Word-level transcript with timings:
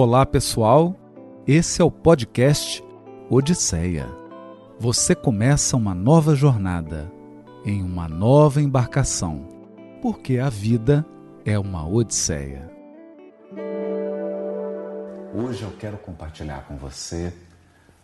Olá, 0.00 0.24
pessoal. 0.24 0.96
Esse 1.44 1.82
é 1.82 1.84
o 1.84 1.90
podcast 1.90 2.84
Odisseia. 3.28 4.06
Você 4.78 5.12
começa 5.12 5.76
uma 5.76 5.92
nova 5.92 6.36
jornada 6.36 7.12
em 7.64 7.82
uma 7.82 8.08
nova 8.08 8.62
embarcação, 8.62 9.48
porque 10.00 10.38
a 10.38 10.48
vida 10.48 11.04
é 11.44 11.58
uma 11.58 11.84
odisseia. 11.84 12.70
Hoje 15.34 15.64
eu 15.64 15.76
quero 15.76 15.98
compartilhar 15.98 16.64
com 16.68 16.76
você 16.76 17.34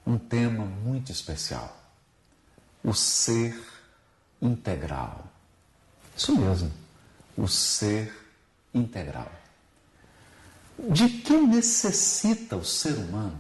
um 0.05 0.19
tema 0.19 0.65
muito 0.65 1.13
especial: 1.13 1.77
o 2.83 2.93
ser 2.93 3.57
integral. 4.43 5.27
Isso 6.17 6.37
mesmo, 6.37 6.73
o 7.39 7.47
ser 7.47 8.13
integral. 8.75 9.44
De 10.79 11.09
que 11.09 11.37
necessita 11.37 12.57
o 12.57 12.65
ser 12.65 12.95
humano 12.95 13.39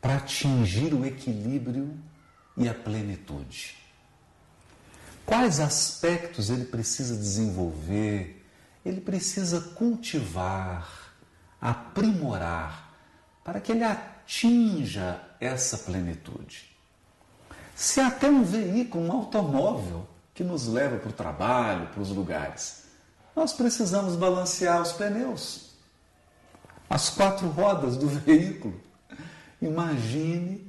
para 0.00 0.16
atingir 0.16 0.92
o 0.92 1.04
equilíbrio 1.04 1.98
e 2.56 2.68
a 2.68 2.74
plenitude? 2.74 3.76
Quais 5.24 5.60
aspectos 5.60 6.50
ele 6.50 6.64
precisa 6.64 7.16
desenvolver, 7.16 8.44
ele 8.84 9.00
precisa 9.00 9.60
cultivar, 9.60 11.14
aprimorar, 11.60 12.94
para 13.42 13.60
que 13.60 13.72
ele 13.72 13.84
atinja 13.84 15.20
essa 15.40 15.78
plenitude? 15.78 16.76
Se 17.74 18.00
até 18.00 18.28
um 18.28 18.42
veículo, 18.42 19.06
um 19.06 19.12
automóvel 19.12 20.06
que 20.34 20.44
nos 20.44 20.66
leva 20.66 20.98
para 20.98 21.10
o 21.10 21.14
trabalho, 21.14 21.86
para 21.88 22.02
os 22.02 22.10
lugares, 22.10 22.84
nós 23.34 23.54
precisamos 23.54 24.16
balancear 24.16 24.82
os 24.82 24.92
pneus 24.92 25.69
as 26.90 27.08
quatro 27.08 27.46
rodas 27.46 27.96
do 27.96 28.08
veículo. 28.20 28.74
Imagine 29.62 30.68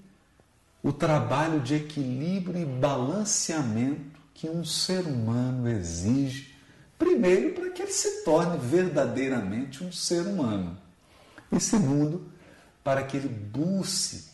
o 0.84 0.94
trabalho 0.94 1.59
de 1.59 1.76
equilíbrio 1.76 2.62
e 2.62 2.66
balanceamento 2.66 4.22
que 4.34 4.48
um 4.48 4.64
ser 4.64 5.06
humano 5.06 5.68
exige, 5.68 6.56
primeiro, 6.98 7.54
para 7.54 7.72
que 7.72 7.81
ele 7.81 7.92
se 7.92 8.23
torne 8.23 8.58
verdadeiramente 8.58 9.84
um 9.84 9.92
ser 9.92 10.22
humano, 10.22 10.78
e 11.52 11.59
segundo, 11.59 12.31
para 12.84 13.03
que 13.03 13.18
ele 13.18 13.28
busque, 13.28 14.31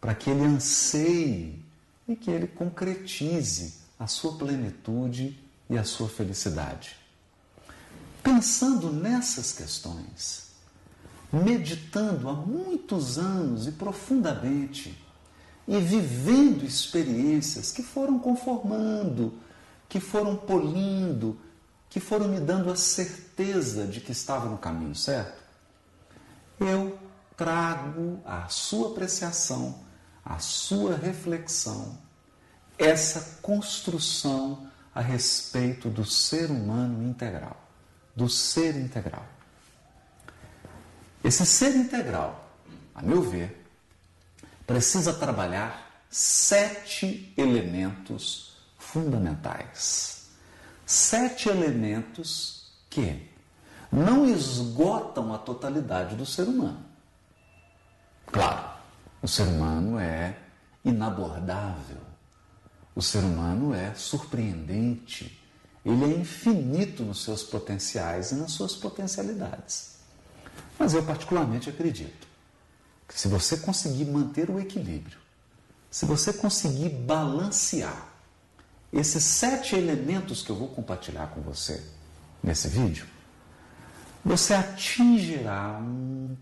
para 0.00 0.14
que 0.14 0.30
ele 0.30 0.44
anseie 0.44 1.64
e 2.08 2.16
que 2.16 2.30
ele 2.30 2.48
concretize 2.48 3.74
a 3.98 4.08
sua 4.08 4.32
plenitude 4.32 5.38
e 5.70 5.78
a 5.78 5.84
sua 5.84 6.08
felicidade. 6.08 6.96
Pensando 8.20 8.92
nessas 8.92 9.52
questões, 9.52 10.51
meditando 11.32 12.28
há 12.28 12.34
muitos 12.34 13.18
anos 13.18 13.66
e 13.66 13.72
profundamente 13.72 15.02
e 15.66 15.78
vivendo 15.78 16.64
experiências 16.64 17.72
que 17.72 17.82
foram 17.82 18.18
conformando, 18.18 19.32
que 19.88 20.00
foram 20.00 20.36
polindo, 20.36 21.38
que 21.88 22.00
foram 22.00 22.28
me 22.28 22.40
dando 22.40 22.70
a 22.70 22.76
certeza 22.76 23.86
de 23.86 24.00
que 24.00 24.12
estava 24.12 24.48
no 24.48 24.58
caminho 24.58 24.94
certo, 24.94 25.42
eu 26.60 26.98
trago 27.36 28.20
à 28.24 28.48
sua 28.48 28.90
apreciação, 28.90 29.80
à 30.24 30.38
sua 30.38 30.96
reflexão, 30.96 31.98
essa 32.78 33.38
construção 33.40 34.66
a 34.94 35.00
respeito 35.00 35.88
do 35.88 36.04
ser 36.04 36.50
humano 36.50 37.02
integral, 37.08 37.56
do 38.14 38.28
ser 38.28 38.76
integral. 38.76 39.26
Esse 41.24 41.46
ser 41.46 41.76
integral, 41.76 42.50
a 42.94 43.02
meu 43.02 43.22
ver, 43.22 43.64
precisa 44.66 45.12
trabalhar 45.12 46.04
sete 46.10 47.32
elementos 47.36 48.56
fundamentais. 48.78 50.28
Sete 50.84 51.48
elementos 51.48 52.72
que 52.90 53.30
não 53.90 54.26
esgotam 54.26 55.32
a 55.32 55.38
totalidade 55.38 56.16
do 56.16 56.26
ser 56.26 56.42
humano. 56.42 56.84
Claro, 58.26 58.70
o 59.20 59.28
ser 59.28 59.44
humano 59.44 59.98
é 59.98 60.36
inabordável, 60.84 62.00
o 62.94 63.00
ser 63.00 63.20
humano 63.20 63.74
é 63.74 63.94
surpreendente, 63.94 65.38
ele 65.84 66.04
é 66.04 66.08
infinito 66.08 67.02
nos 67.02 67.22
seus 67.22 67.42
potenciais 67.42 68.32
e 68.32 68.34
nas 68.34 68.52
suas 68.52 68.74
potencialidades. 68.74 69.91
Mas 70.82 70.94
eu, 70.94 71.02
particularmente, 71.04 71.70
acredito 71.70 72.26
que 73.06 73.16
se 73.16 73.28
você 73.28 73.56
conseguir 73.56 74.04
manter 74.04 74.50
o 74.50 74.58
equilíbrio, 74.58 75.16
se 75.88 76.04
você 76.04 76.32
conseguir 76.32 76.88
balancear 76.88 78.08
esses 78.92 79.22
sete 79.22 79.76
elementos 79.76 80.42
que 80.42 80.50
eu 80.50 80.56
vou 80.56 80.66
compartilhar 80.66 81.28
com 81.28 81.40
você 81.40 81.88
nesse 82.42 82.66
vídeo, 82.66 83.06
você 84.24 84.54
atingirá 84.54 85.78
um 85.80 86.36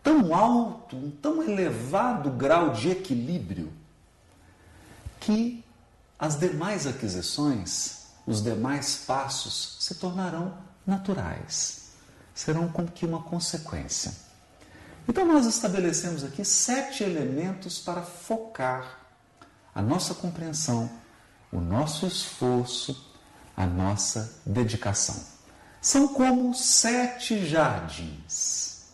tão 0.00 0.32
alto, 0.32 0.94
um 0.94 1.10
tão 1.10 1.42
elevado 1.42 2.30
grau 2.30 2.70
de 2.70 2.90
equilíbrio 2.90 3.72
que 5.18 5.64
as 6.16 6.38
demais 6.38 6.86
aquisições, 6.86 8.10
os 8.24 8.40
demais 8.40 9.02
passos 9.04 9.76
se 9.80 9.96
tornarão 9.96 10.56
naturais 10.86 11.85
serão 12.36 12.68
como 12.68 12.92
que 12.92 13.06
uma 13.06 13.22
consequência. 13.22 14.12
Então, 15.08 15.24
nós 15.24 15.46
estabelecemos 15.46 16.22
aqui 16.22 16.44
sete 16.44 17.02
elementos 17.02 17.78
para 17.78 18.02
focar 18.02 19.00
a 19.74 19.80
nossa 19.80 20.14
compreensão, 20.14 20.90
o 21.50 21.60
nosso 21.60 22.06
esforço, 22.06 23.10
a 23.56 23.66
nossa 23.66 24.38
dedicação. 24.44 25.18
São 25.80 26.08
como 26.08 26.54
sete 26.54 27.46
jardins, 27.46 28.90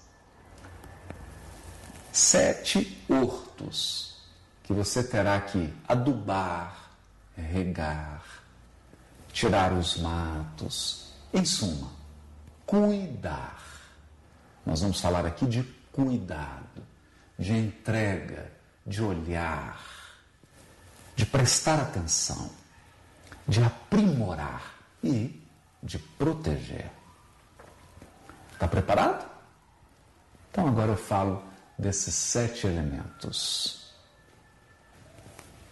sete 2.12 3.04
hortos 3.08 4.18
que 4.62 4.72
você 4.72 5.02
terá 5.02 5.40
que 5.40 5.72
adubar, 5.88 6.90
regar, 7.36 8.22
tirar 9.32 9.72
os 9.72 9.96
matos, 9.96 11.12
em 11.32 11.44
suma, 11.44 12.01
cuidar. 12.72 13.62
Nós 14.64 14.80
vamos 14.80 14.98
falar 14.98 15.26
aqui 15.26 15.44
de 15.44 15.62
cuidado, 15.92 16.82
de 17.38 17.52
entrega, 17.52 18.50
de 18.86 19.02
olhar, 19.02 19.78
de 21.14 21.26
prestar 21.26 21.78
atenção, 21.78 22.50
de 23.46 23.62
aprimorar 23.62 24.72
e 25.04 25.38
de 25.82 25.98
proteger. 25.98 26.90
Está 28.54 28.66
preparado? 28.66 29.30
Então 30.50 30.66
agora 30.66 30.92
eu 30.92 30.96
falo 30.96 31.44
desses 31.78 32.14
sete 32.14 32.66
elementos. 32.66 33.92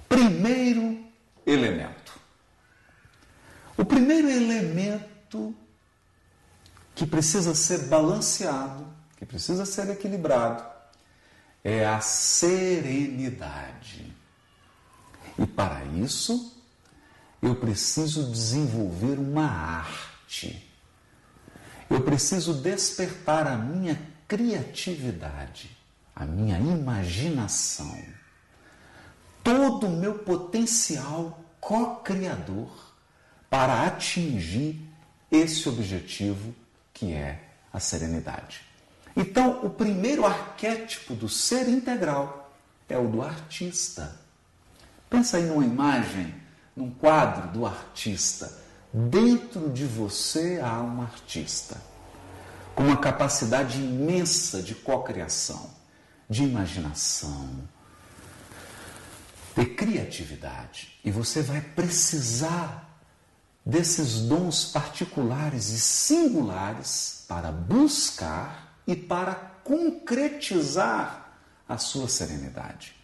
Primeiro 0.07 1.03
elemento. 1.47 2.21
O 3.79 3.87
primeiro 3.87 4.29
elemento 4.29 5.57
que 7.01 7.07
precisa 7.07 7.55
ser 7.55 7.87
balanceado, 7.87 8.87
que 9.17 9.25
precisa 9.25 9.65
ser 9.65 9.89
equilibrado, 9.89 10.63
é 11.65 11.87
a 11.87 11.99
serenidade. 12.03 13.35
E 15.39 15.47
para 15.47 15.83
isso, 15.87 16.63
eu 17.41 17.57
preciso 17.57 18.31
desenvolver 18.31 19.19
uma 19.19 19.47
arte. 19.47 20.71
Eu 21.89 22.03
preciso 22.03 22.53
despertar 22.53 23.47
a 23.47 23.57
minha 23.57 23.99
criatividade, 24.29 25.75
a 26.15 26.27
minha 26.27 26.59
imaginação, 26.59 27.99
todo 29.43 29.87
o 29.87 29.97
meu 29.97 30.19
potencial 30.19 31.43
co-criador 31.59 32.71
para 33.49 33.87
atingir 33.87 34.79
esse 35.33 35.67
objetivo 35.67 36.60
que 37.01 37.15
é 37.15 37.41
a 37.73 37.81
serenidade. 37.81 38.61
Então, 39.17 39.65
o 39.65 39.71
primeiro 39.71 40.27
arquétipo 40.27 41.15
do 41.15 41.31
ser 41.31 41.67
integral 41.67 42.53
é 42.87 42.99
o 42.99 43.09
do 43.09 43.23
artista. 43.23 44.21
Pensa 45.09 45.39
aí 45.39 45.45
numa 45.45 45.65
imagem, 45.65 46.35
num 46.77 46.91
quadro 46.91 47.49
do 47.49 47.65
artista. 47.65 48.53
Dentro 48.93 49.71
de 49.71 49.87
você 49.87 50.61
há 50.63 50.83
um 50.83 51.01
artista 51.01 51.81
com 52.75 52.83
uma 52.83 52.99
capacidade 52.99 53.79
imensa 53.79 54.63
de 54.63 54.75
cocriação, 54.75 55.71
de 56.29 56.45
imaginação, 56.45 57.49
de 59.57 59.65
criatividade. 59.65 61.01
E 61.03 61.11
você 61.11 61.41
vai 61.41 61.63
precisar 61.63 62.90
desses 63.71 64.23
dons 64.23 64.65
particulares 64.65 65.69
e 65.69 65.79
singulares 65.79 67.25
para 67.29 67.53
buscar 67.53 68.75
e 68.85 68.97
para 68.97 69.35
concretizar 69.63 71.37
a 71.69 71.79
sua 71.79 72.09
serenidade. 72.09 72.97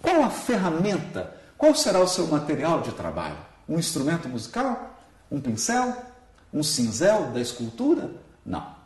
Qual 0.00 0.22
a 0.22 0.30
ferramenta? 0.30 1.36
Qual 1.58 1.74
será 1.74 1.98
o 1.98 2.06
seu 2.06 2.28
material 2.28 2.82
de 2.82 2.92
trabalho? 2.92 3.38
Um 3.68 3.76
instrumento 3.76 4.28
musical? 4.28 4.96
Um 5.28 5.40
pincel? 5.40 5.96
Um 6.52 6.62
cinzel 6.62 7.32
da 7.32 7.40
escultura? 7.40 8.12
Não. 8.46 8.76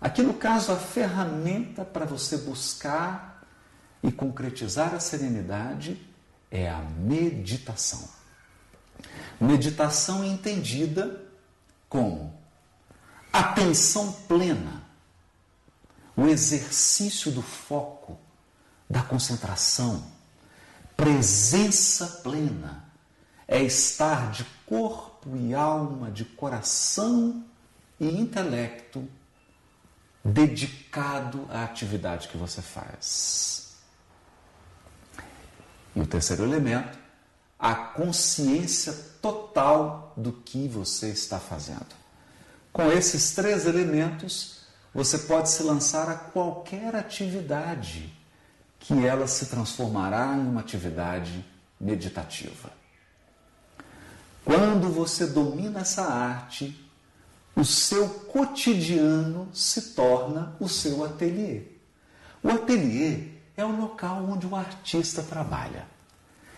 Aqui 0.00 0.22
no 0.22 0.34
caso, 0.34 0.70
a 0.70 0.76
ferramenta 0.76 1.84
para 1.84 2.04
você 2.04 2.36
buscar 2.36 3.42
e 4.02 4.12
concretizar 4.12 4.94
a 4.94 5.00
serenidade 5.00 6.00
é 6.48 6.70
a 6.70 6.78
meditação. 6.78 8.21
Meditação 9.42 10.24
entendida 10.24 11.20
como 11.88 12.32
atenção 13.32 14.12
plena, 14.12 14.84
o 16.16 16.28
exercício 16.28 17.32
do 17.32 17.42
foco, 17.42 18.16
da 18.88 19.02
concentração, 19.02 20.06
presença 20.96 22.20
plena, 22.22 22.84
é 23.48 23.60
estar 23.60 24.30
de 24.30 24.44
corpo 24.64 25.36
e 25.36 25.52
alma, 25.52 26.08
de 26.08 26.24
coração 26.24 27.44
e 27.98 28.06
intelecto 28.08 29.08
dedicado 30.24 31.48
à 31.50 31.64
atividade 31.64 32.28
que 32.28 32.36
você 32.36 32.62
faz. 32.62 33.76
E 35.96 36.00
o 36.00 36.06
terceiro 36.06 36.44
elemento 36.44 37.02
a 37.62 37.76
consciência 37.76 38.92
total 39.22 40.12
do 40.16 40.32
que 40.32 40.66
você 40.66 41.10
está 41.10 41.38
fazendo. 41.38 41.94
Com 42.72 42.90
esses 42.90 43.36
três 43.36 43.66
elementos, 43.66 44.62
você 44.92 45.16
pode 45.16 45.48
se 45.48 45.62
lançar 45.62 46.08
a 46.10 46.14
qualquer 46.14 46.96
atividade, 46.96 48.12
que 48.80 49.06
ela 49.06 49.28
se 49.28 49.46
transformará 49.46 50.34
em 50.34 50.40
uma 50.40 50.60
atividade 50.60 51.44
meditativa. 51.80 52.68
Quando 54.44 54.88
você 54.88 55.24
domina 55.28 55.82
essa 55.82 56.02
arte, 56.02 56.76
o 57.54 57.64
seu 57.64 58.08
cotidiano 58.08 59.48
se 59.54 59.92
torna 59.92 60.56
o 60.58 60.68
seu 60.68 61.04
ateliê. 61.04 61.62
O 62.42 62.50
ateliê 62.50 63.28
é 63.56 63.64
o 63.64 63.70
local 63.70 64.24
onde 64.24 64.48
o 64.48 64.56
artista 64.56 65.22
trabalha. 65.22 65.91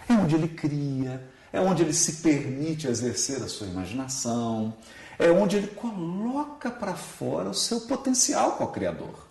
É 0.09 0.12
onde 0.12 0.35
ele 0.35 0.49
cria, 0.49 1.27
é 1.53 1.61
onde 1.61 1.83
ele 1.83 1.93
se 1.93 2.15
permite 2.15 2.87
exercer 2.87 3.43
a 3.43 3.49
sua 3.49 3.67
imaginação, 3.67 4.75
é 5.19 5.31
onde 5.31 5.56
ele 5.56 5.69
coloca 5.69 6.71
para 6.71 6.95
fora 6.95 7.51
o 7.51 7.55
seu 7.55 7.83
potencial 7.83 8.53
co-criador. 8.53 9.27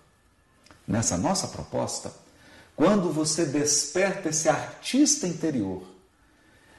Nessa 0.87 1.17
nossa 1.17 1.47
proposta, 1.47 2.13
quando 2.75 3.11
você 3.11 3.45
desperta 3.45 4.29
esse 4.29 4.49
artista 4.49 5.27
interior 5.27 5.83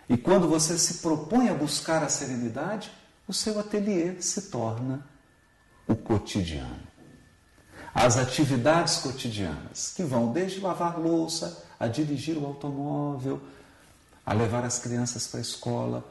e 0.09 0.17
quando 0.17 0.49
você 0.49 0.77
se 0.79 0.95
propõe 0.95 1.49
a 1.49 1.55
buscar 1.55 2.03
a 2.03 2.09
serenidade, 2.09 2.91
o 3.27 3.33
seu 3.33 3.59
ateliê 3.59 4.21
se 4.21 4.51
torna 4.51 5.07
o 5.87 5.95
cotidiano. 5.95 6.95
As 7.95 8.17
atividades 8.17 8.97
cotidianas, 8.97 9.93
que 9.95 10.03
vão 10.03 10.33
desde 10.33 10.61
lavar 10.61 10.99
louça, 10.99 11.65
a 11.79 11.87
dirigir 11.87 12.37
o 12.37 12.45
automóvel, 12.45 13.41
a 14.25 14.33
levar 14.33 14.65
as 14.65 14.79
crianças 14.79 15.27
para 15.27 15.41
a 15.41 15.43
escola, 15.43 16.05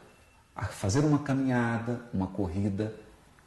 a 0.56 0.65
fazer 0.65 1.00
uma 1.00 1.19
caminhada, 1.19 2.01
uma 2.13 2.27
corrida. 2.27 2.94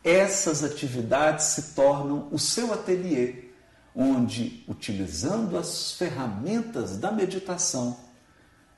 Essas 0.03 0.65
atividades 0.65 1.47
se 1.47 1.75
tornam 1.75 2.29
o 2.31 2.39
seu 2.39 2.73
ateliê, 2.73 3.51
onde, 3.95 4.65
utilizando 4.69 5.57
as 5.57 5.93
ferramentas 5.93 6.97
da 6.97 7.11
meditação, 7.11 7.97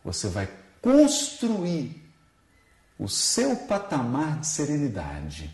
você 0.05 0.29
vai 0.29 0.49
construir 0.81 2.09
o 2.99 3.09
seu 3.09 3.57
patamar 3.57 4.41
de 4.41 4.47
serenidade, 4.47 5.51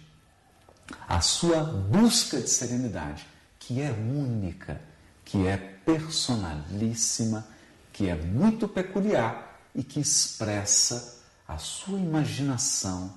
a 1.09 1.21
sua 1.21 1.63
busca 1.63 2.41
de 2.41 2.49
serenidade, 2.49 3.27
que 3.59 3.81
é 3.81 3.91
única, 3.91 4.81
que 5.25 5.47
é 5.47 5.57
personalíssima, 5.57 7.47
que 7.93 8.09
é 8.09 8.15
muito 8.15 8.69
peculiar 8.69 9.54
e 9.75 9.83
que 9.83 10.01
expressa 10.01 11.23
a 11.47 11.59
sua 11.59 11.99
imaginação 11.99 13.13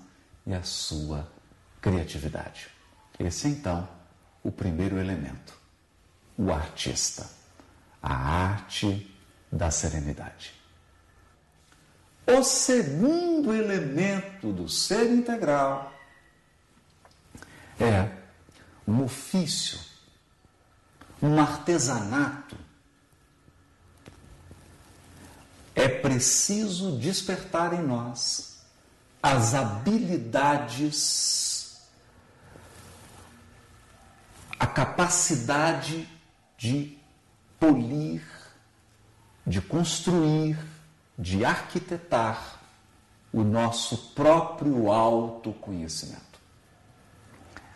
e 0.46 0.54
a 0.54 0.64
sua 0.64 1.32
criatividade. 1.82 2.70
Esse 3.20 3.48
é 3.48 3.50
então 3.52 3.88
o 4.44 4.52
primeiro 4.52 4.98
elemento, 4.98 5.54
o 6.38 6.52
artista, 6.52 7.30
a 8.02 8.14
arte 8.14 9.16
da 9.52 9.72
serenidade. 9.72 10.54
O 12.26 12.44
segundo 12.44 13.54
elemento 13.54 14.52
do 14.52 14.68
ser 14.68 15.10
integral 15.12 15.94
é 17.80 18.12
um 18.86 19.04
ofício, 19.04 19.80
um 21.22 21.40
artesanato 21.40 22.67
é 25.78 25.88
preciso 25.88 26.98
despertar 26.98 27.72
em 27.72 27.84
nós 27.84 28.58
as 29.22 29.54
habilidades, 29.54 30.98
a 34.60 34.66
capacidade 34.66 36.10
de 36.58 36.98
polir, 37.60 38.24
de 39.46 39.62
construir, 39.62 40.58
de 41.16 41.46
arquitetar 41.46 42.60
o 43.32 43.44
nosso 43.44 44.16
próprio 44.16 44.92
autoconhecimento. 44.92 46.40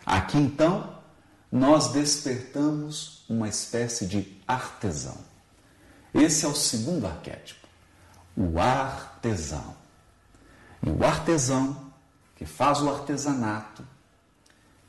Aqui 0.04 0.38
então, 0.38 1.00
nós 1.52 1.92
despertamos 1.92 3.24
uma 3.28 3.48
espécie 3.48 4.06
de 4.06 4.42
artesão. 4.44 5.18
Esse 6.12 6.44
é 6.44 6.48
o 6.48 6.54
segundo 6.56 7.06
arquétipo 7.06 7.61
o 8.36 8.58
artesão. 8.58 9.74
E 10.82 10.90
o 10.90 11.04
artesão 11.04 11.92
que 12.36 12.44
faz 12.44 12.80
o 12.80 12.90
artesanato, 12.90 13.84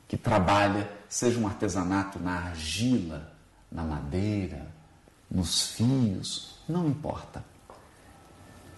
que 0.08 0.16
trabalha, 0.16 0.90
seja 1.08 1.38
um 1.38 1.46
artesanato 1.46 2.18
na 2.18 2.32
argila, 2.32 3.32
na 3.70 3.82
madeira, 3.82 4.66
nos 5.30 5.68
fios, 5.68 6.58
não 6.68 6.88
importa. 6.88 7.44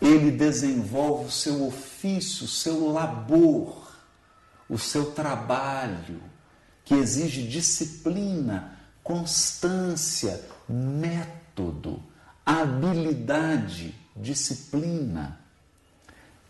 Ele 0.00 0.30
desenvolve 0.30 1.26
o 1.26 1.30
seu 1.30 1.66
ofício, 1.66 2.44
o 2.44 2.48
seu 2.48 2.92
labor, 2.92 3.90
o 4.68 4.78
seu 4.78 5.12
trabalho, 5.12 6.20
que 6.84 6.94
exige 6.94 7.48
disciplina, 7.48 8.78
constância, 9.02 10.44
método, 10.68 12.02
habilidade 12.44 13.94
disciplina. 14.16 15.38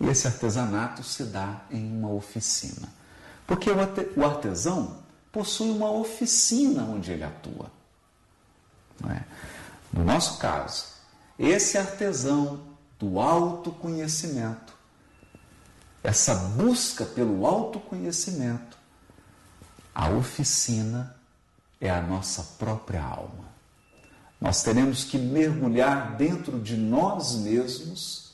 E 0.00 0.06
esse 0.06 0.26
artesanato 0.26 1.02
se 1.02 1.24
dá 1.24 1.62
em 1.70 1.98
uma 1.98 2.10
oficina. 2.10 2.88
Porque 3.46 3.70
o 3.70 4.24
artesão 4.24 4.98
possui 5.32 5.70
uma 5.70 5.90
oficina 5.90 6.84
onde 6.84 7.12
ele 7.12 7.24
atua. 7.24 7.70
É? 9.08 9.22
No 9.92 10.04
nosso 10.04 10.38
caso, 10.38 10.86
esse 11.38 11.76
artesão 11.76 12.60
do 12.98 13.20
autoconhecimento, 13.20 14.74
essa 16.02 16.34
busca 16.34 17.04
pelo 17.04 17.46
autoconhecimento, 17.46 18.76
a 19.94 20.08
oficina 20.10 21.16
é 21.80 21.90
a 21.90 22.00
nossa 22.00 22.42
própria 22.58 23.02
alma. 23.02 23.55
Nós 24.40 24.62
teremos 24.62 25.04
que 25.04 25.18
mergulhar 25.18 26.16
dentro 26.16 26.58
de 26.60 26.76
nós 26.76 27.36
mesmos 27.36 28.32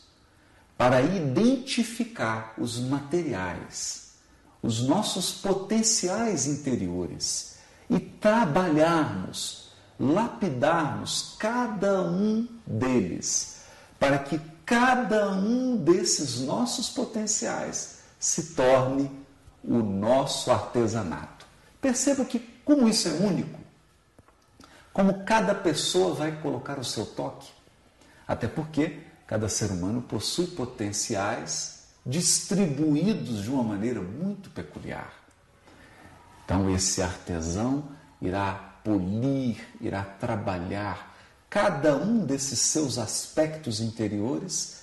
para 0.76 1.00
identificar 1.00 2.54
os 2.58 2.80
materiais, 2.80 4.14
os 4.60 4.82
nossos 4.82 5.32
potenciais 5.32 6.46
interiores 6.46 7.56
e 7.88 8.00
trabalharmos, 8.00 9.70
lapidarmos 9.98 11.36
cada 11.38 12.02
um 12.02 12.48
deles, 12.66 13.60
para 13.98 14.18
que 14.18 14.40
cada 14.64 15.30
um 15.30 15.76
desses 15.76 16.40
nossos 16.40 16.88
potenciais 16.88 17.98
se 18.18 18.54
torne 18.54 19.10
o 19.62 19.78
nosso 19.78 20.50
artesanato. 20.50 21.46
Perceba 21.80 22.24
que, 22.24 22.38
como 22.64 22.88
isso 22.88 23.08
é 23.08 23.12
único, 23.12 23.61
como 24.92 25.24
cada 25.24 25.54
pessoa 25.54 26.14
vai 26.14 26.40
colocar 26.40 26.78
o 26.78 26.84
seu 26.84 27.06
toque. 27.06 27.50
Até 28.26 28.46
porque 28.46 29.00
cada 29.26 29.48
ser 29.48 29.70
humano 29.70 30.02
possui 30.02 30.46
potenciais 30.48 31.84
distribuídos 32.04 33.42
de 33.42 33.50
uma 33.50 33.62
maneira 33.62 34.00
muito 34.00 34.50
peculiar. 34.50 35.12
Então, 36.44 36.74
esse 36.74 37.00
artesão 37.00 37.84
irá 38.20 38.54
polir, 38.84 39.66
irá 39.80 40.02
trabalhar 40.02 41.14
cada 41.48 41.96
um 41.96 42.24
desses 42.24 42.58
seus 42.58 42.98
aspectos 42.98 43.80
interiores 43.80 44.82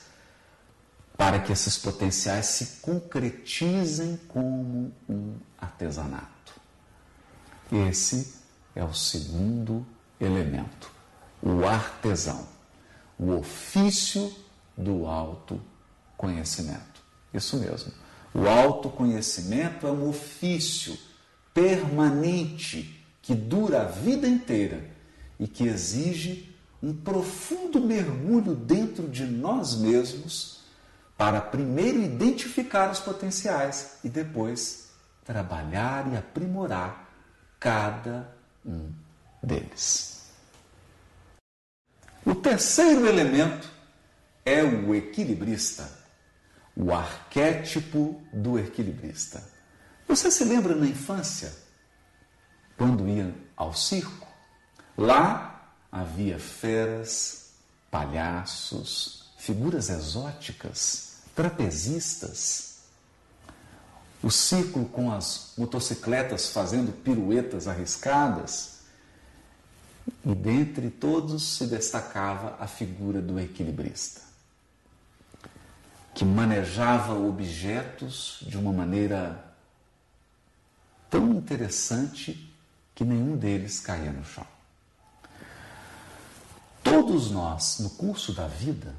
para 1.18 1.40
que 1.40 1.52
esses 1.52 1.78
potenciais 1.78 2.46
se 2.46 2.66
concretizem 2.82 4.18
como 4.30 4.94
um 5.10 5.36
artesanato. 5.60 6.54
Esse 7.72 8.36
é 8.74 8.84
o 8.84 8.94
segundo 8.94 9.86
elemento, 10.20 10.92
o 11.42 11.66
artesão, 11.66 12.48
o 13.18 13.32
ofício 13.32 14.34
do 14.78 15.06
autoconhecimento. 15.06 17.02
Isso 17.34 17.58
mesmo. 17.58 17.92
O 18.34 18.48
autoconhecimento 18.48 19.88
é 19.88 19.92
um 19.92 20.10
ofício 20.10 20.98
permanente 21.54 23.06
que 23.22 23.34
dura 23.36 23.82
a 23.82 23.86
vida 23.86 24.28
inteira 24.28 24.90
e 25.40 25.48
que 25.48 25.66
exige 25.66 26.56
um 26.82 26.94
profundo 26.94 27.82
mergulho 27.82 28.56
dentro 28.56 29.08
de 29.08 29.26
nós 29.26 29.76
mesmos 29.76 30.60
para 31.18 31.42
primeiro 31.42 32.02
identificar 32.02 32.90
os 32.90 33.00
potenciais 33.00 33.98
e 34.04 34.10
depois 34.10 34.90
trabalhar 35.26 36.12
e 36.12 36.18
aprimorar 36.18 37.10
cada 37.60 38.34
um 38.66 38.90
deles. 39.44 40.09
O 42.40 42.42
terceiro 42.42 43.06
elemento 43.06 43.70
é 44.46 44.64
o 44.64 44.96
equilibrista, 44.96 45.92
o 46.74 46.94
arquétipo 46.94 48.24
do 48.32 48.58
equilibrista. 48.58 49.44
Você 50.08 50.32
se 50.32 50.46
lembra 50.46 50.74
na 50.74 50.86
infância, 50.86 51.52
quando 52.78 53.10
ia 53.10 53.36
ao 53.58 53.74
circo? 53.74 54.26
Lá 54.98 55.70
havia 55.92 56.40
feras, 56.40 57.56
palhaços, 57.92 59.34
figuras 59.38 59.90
exóticas, 59.90 61.18
trapezistas. 61.36 62.84
O 64.24 64.32
círculo 64.32 64.86
com 64.86 65.12
as 65.12 65.52
motocicletas 65.58 66.52
fazendo 66.52 66.94
piruetas 67.04 67.68
arriscadas. 67.68 68.79
E 70.26 70.36
dentre 70.36 70.90
todos 70.90 71.58
se 71.58 71.68
destacava 71.68 72.56
a 72.60 72.68
figura 72.68 73.22
do 73.22 73.40
equilibrista, 73.40 74.22
que 76.14 76.26
manejava 76.26 77.14
objetos 77.14 78.40
de 78.42 78.58
uma 78.58 78.72
maneira 78.72 79.44
tão 81.10 81.32
interessante 81.34 82.54
que 82.94 83.04
nenhum 83.04 83.38
deles 83.38 83.80
caía 83.80 84.12
no 84.12 84.24
chão. 84.26 84.46
Todos 86.84 87.32
nós, 87.32 87.80
no 87.80 87.90
curso 87.92 88.34
da 88.34 88.48
vida, 88.48 88.96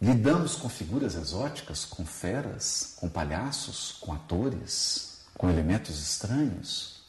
lidamos 0.00 0.56
com 0.56 0.68
figuras 0.68 1.14
exóticas, 1.14 1.84
com 1.84 2.04
feras, 2.04 2.94
com 2.96 3.08
palhaços, 3.08 3.96
com 4.00 4.12
atores, 4.12 5.20
com 5.36 5.48
elementos 5.48 6.00
estranhos. 6.00 7.02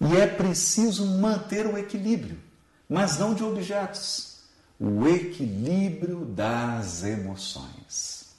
E 0.00 0.16
é 0.16 0.26
preciso 0.26 1.06
manter 1.06 1.66
o 1.66 1.78
equilíbrio, 1.78 2.38
mas 2.92 3.18
não 3.18 3.32
de 3.32 3.42
objetos, 3.42 4.36
o 4.78 5.08
equilíbrio 5.08 6.26
das 6.26 7.02
emoções. 7.02 8.34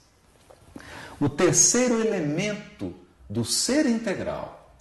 O 1.19 1.27
terceiro 1.27 1.99
elemento 1.99 2.93
do 3.27 3.43
ser 3.43 3.87
integral 3.87 4.71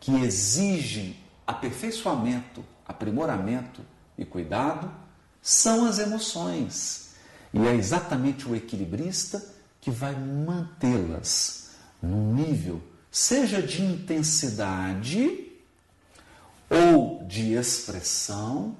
que 0.00 0.10
exigem 0.22 1.18
aperfeiçoamento, 1.46 2.64
aprimoramento 2.86 3.82
e 4.16 4.24
cuidado 4.24 4.90
são 5.42 5.84
as 5.84 5.98
emoções. 5.98 7.10
E 7.52 7.58
é 7.66 7.74
exatamente 7.74 8.48
o 8.48 8.56
equilibrista 8.56 9.44
que 9.82 9.90
vai 9.90 10.14
mantê-las 10.14 11.72
num 12.02 12.32
nível, 12.32 12.80
seja 13.10 13.60
de 13.60 13.82
intensidade 13.82 15.50
ou 16.70 17.22
de 17.24 17.52
expressão, 17.52 18.76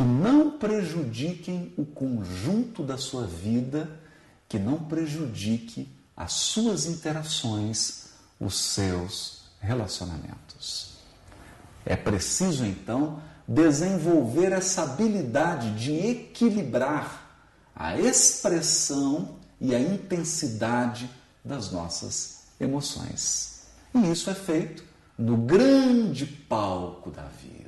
que 0.00 0.04
não 0.04 0.52
prejudiquem 0.52 1.74
o 1.76 1.84
conjunto 1.84 2.82
da 2.82 2.96
sua 2.96 3.26
vida, 3.26 4.00
que 4.48 4.58
não 4.58 4.78
prejudique 4.78 5.94
as 6.16 6.32
suas 6.32 6.86
interações, 6.86 8.06
os 8.40 8.58
seus 8.58 9.42
relacionamentos. 9.60 10.94
É 11.84 11.96
preciso 11.96 12.64
então 12.64 13.22
desenvolver 13.46 14.52
essa 14.52 14.84
habilidade 14.84 15.74
de 15.74 15.92
equilibrar 15.92 17.46
a 17.76 18.00
expressão 18.00 19.36
e 19.60 19.74
a 19.74 19.80
intensidade 19.80 21.10
das 21.44 21.70
nossas 21.70 22.44
emoções. 22.58 23.66
E 23.94 24.10
isso 24.10 24.30
é 24.30 24.34
feito 24.34 24.82
no 25.18 25.36
grande 25.36 26.24
palco 26.24 27.10
da 27.10 27.24
vida. 27.24 27.59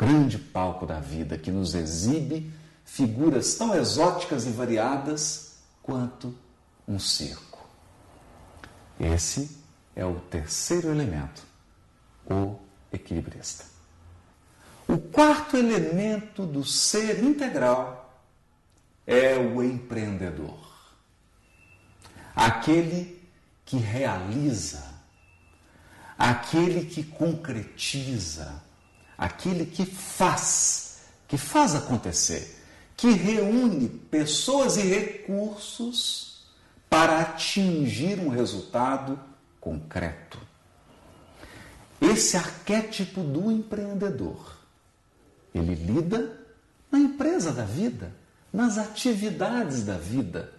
Grande 0.00 0.38
palco 0.38 0.86
da 0.86 0.98
vida 0.98 1.36
que 1.36 1.50
nos 1.50 1.74
exibe 1.74 2.50
figuras 2.86 3.56
tão 3.56 3.74
exóticas 3.74 4.46
e 4.46 4.50
variadas 4.50 5.58
quanto 5.82 6.34
um 6.88 6.98
circo. 6.98 7.68
Esse 8.98 9.58
é 9.94 10.02
o 10.02 10.18
terceiro 10.18 10.88
elemento, 10.88 11.42
o 12.24 12.56
equilibrista. 12.90 13.66
O 14.88 14.96
quarto 14.96 15.58
elemento 15.58 16.46
do 16.46 16.64
ser 16.64 17.22
integral 17.22 18.24
é 19.06 19.36
o 19.36 19.62
empreendedor. 19.62 20.66
Aquele 22.34 23.22
que 23.66 23.76
realiza, 23.76 24.82
aquele 26.16 26.86
que 26.86 27.04
concretiza, 27.04 28.69
aquele 29.20 29.66
que 29.66 29.84
faz, 29.84 31.02
que 31.28 31.36
faz 31.36 31.74
acontecer, 31.74 32.58
que 32.96 33.10
reúne 33.10 33.86
pessoas 33.86 34.78
e 34.78 34.80
recursos 34.80 36.46
para 36.88 37.20
atingir 37.20 38.18
um 38.18 38.30
resultado 38.30 39.20
concreto. 39.60 40.40
Esse 42.00 42.38
arquétipo 42.38 43.22
do 43.22 43.52
empreendedor, 43.52 44.56
ele 45.54 45.74
lida 45.74 46.40
na 46.90 46.98
empresa 46.98 47.52
da 47.52 47.64
vida, 47.64 48.14
nas 48.50 48.78
atividades 48.78 49.84
da 49.84 49.98
vida. 49.98 50.50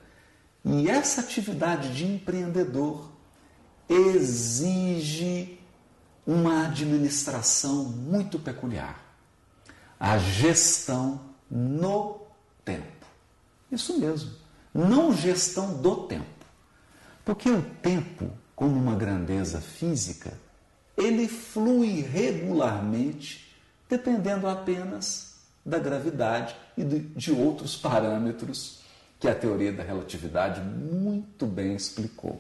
E 0.63 0.88
essa 0.88 1.22
atividade 1.22 1.96
de 1.96 2.06
empreendedor 2.06 3.12
exige 3.89 5.61
uma 6.25 6.68
administração 6.68 7.86
muito 7.86 8.40
peculiar. 8.40 9.00
A 10.00 10.18
gestão 10.18 11.22
no 11.50 12.22
tempo. 12.63 13.06
Isso 13.72 14.00
mesmo, 14.00 14.32
não 14.74 15.13
gestão 15.13 15.82
do 15.82 16.08
tempo. 16.08 16.25
Porque 17.24 17.50
o 17.50 17.62
tempo 17.82 18.32
como 18.62 18.80
uma 18.80 18.94
grandeza 18.94 19.60
física, 19.60 20.34
ele 20.96 21.28
flui 21.28 22.01
regularmente, 22.01 23.58
dependendo 23.90 24.48
apenas 24.48 25.34
da 25.66 25.80
gravidade 25.80 26.56
e 26.78 26.84
de 26.84 27.32
outros 27.32 27.75
parâmetros 27.75 28.82
que 29.20 29.28
a 29.28 29.34
teoria 29.34 29.74
da 29.74 29.82
relatividade 29.82 30.62
muito 30.62 31.48
bem 31.48 31.74
explicou. 31.75 32.40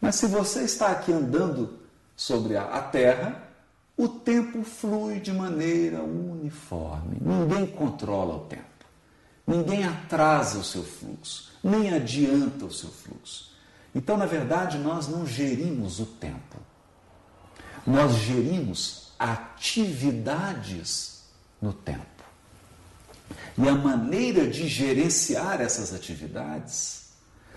Mas 0.00 0.14
se 0.14 0.28
você 0.28 0.62
está 0.62 0.92
aqui 0.92 1.12
andando 1.12 1.80
sobre 2.20 2.54
a 2.54 2.82
Terra, 2.82 3.48
o 3.96 4.06
tempo 4.06 4.62
flui 4.62 5.20
de 5.20 5.32
maneira 5.32 6.02
uniforme. 6.02 7.16
Ninguém 7.18 7.66
controla 7.66 8.34
o 8.34 8.40
tempo. 8.40 8.62
Ninguém 9.46 9.84
atrasa 9.84 10.58
o 10.58 10.62
seu 10.62 10.84
fluxo, 10.84 11.50
nem 11.64 11.94
adianta 11.94 12.66
o 12.66 12.70
seu 12.70 12.90
fluxo. 12.90 13.50
Então, 13.94 14.18
na 14.18 14.26
verdade, 14.26 14.76
nós 14.76 15.08
não 15.08 15.26
gerimos 15.26 15.98
o 15.98 16.04
tempo. 16.04 16.58
Nós 17.86 18.12
gerimos 18.16 19.12
atividades 19.18 21.22
no 21.60 21.72
tempo. 21.72 22.04
E 23.56 23.66
a 23.66 23.74
maneira 23.74 24.46
de 24.46 24.68
gerenciar 24.68 25.62
essas 25.62 25.94
atividades 25.94 27.12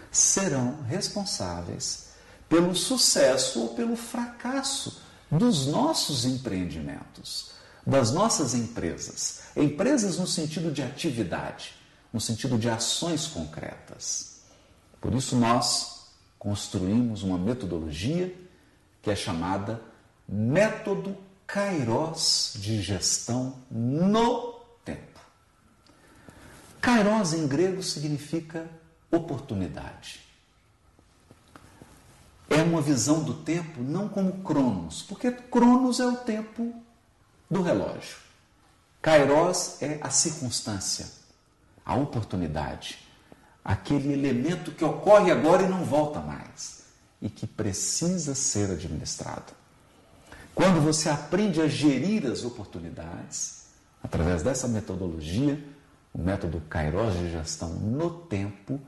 serão 0.09 0.83
responsáveis 0.83 2.02
pelo 2.49 2.75
sucesso 2.75 3.61
ou 3.61 3.69
pelo 3.69 3.95
fracasso 3.95 5.01
dos 5.31 5.65
nossos 5.65 6.25
empreendimentos, 6.25 7.51
das 7.85 8.11
nossas 8.11 8.53
empresas. 8.53 9.41
Empresas 9.55 10.17
no 10.17 10.27
sentido 10.27 10.71
de 10.71 10.81
atividade, 10.81 11.73
no 12.11 12.21
sentido 12.21 12.57
de 12.57 12.69
ações 12.69 13.27
concretas. 13.27 14.41
Por 15.01 15.13
isso, 15.13 15.35
nós 15.35 16.07
construímos 16.37 17.23
uma 17.23 17.37
metodologia 17.37 18.33
que 19.01 19.09
é 19.09 19.15
chamada 19.15 19.81
método 20.27 21.17
kairos 21.45 22.53
de 22.55 22.81
gestão 22.81 23.55
no 23.69 24.53
tempo. 24.85 25.19
Kairos 26.79 27.33
em 27.33 27.47
grego 27.47 27.83
significa 27.83 28.69
oportunidade. 29.11 30.21
É 32.55 32.61
uma 32.61 32.81
visão 32.81 33.23
do 33.23 33.33
tempo 33.33 33.81
não 33.81 34.07
como 34.07 34.43
cronos, 34.43 35.01
porque 35.01 35.31
cronos 35.31 35.99
é 35.99 36.05
o 36.05 36.17
tempo 36.17 36.71
do 37.49 37.63
relógio. 37.63 38.17
Kairos 39.01 39.81
é 39.81 39.97
a 40.01 40.09
circunstância, 40.11 41.07
a 41.83 41.95
oportunidade, 41.95 42.99
aquele 43.65 44.13
elemento 44.13 44.71
que 44.71 44.85
ocorre 44.85 45.31
agora 45.31 45.63
e 45.63 45.67
não 45.67 45.83
volta 45.83 46.19
mais 46.19 46.83
e 47.19 47.27
que 47.27 47.47
precisa 47.47 48.35
ser 48.35 48.69
administrado. 48.69 49.51
Quando 50.53 50.79
você 50.79 51.09
aprende 51.09 51.59
a 51.59 51.67
gerir 51.67 52.27
as 52.27 52.43
oportunidades, 52.43 53.65
através 54.03 54.43
dessa 54.43 54.67
metodologia, 54.67 55.59
o 56.13 56.21
método 56.21 56.61
Kairos 56.69 57.17
de 57.17 57.31
gestão 57.31 57.69
no 57.69 58.11
tempo, 58.11 58.79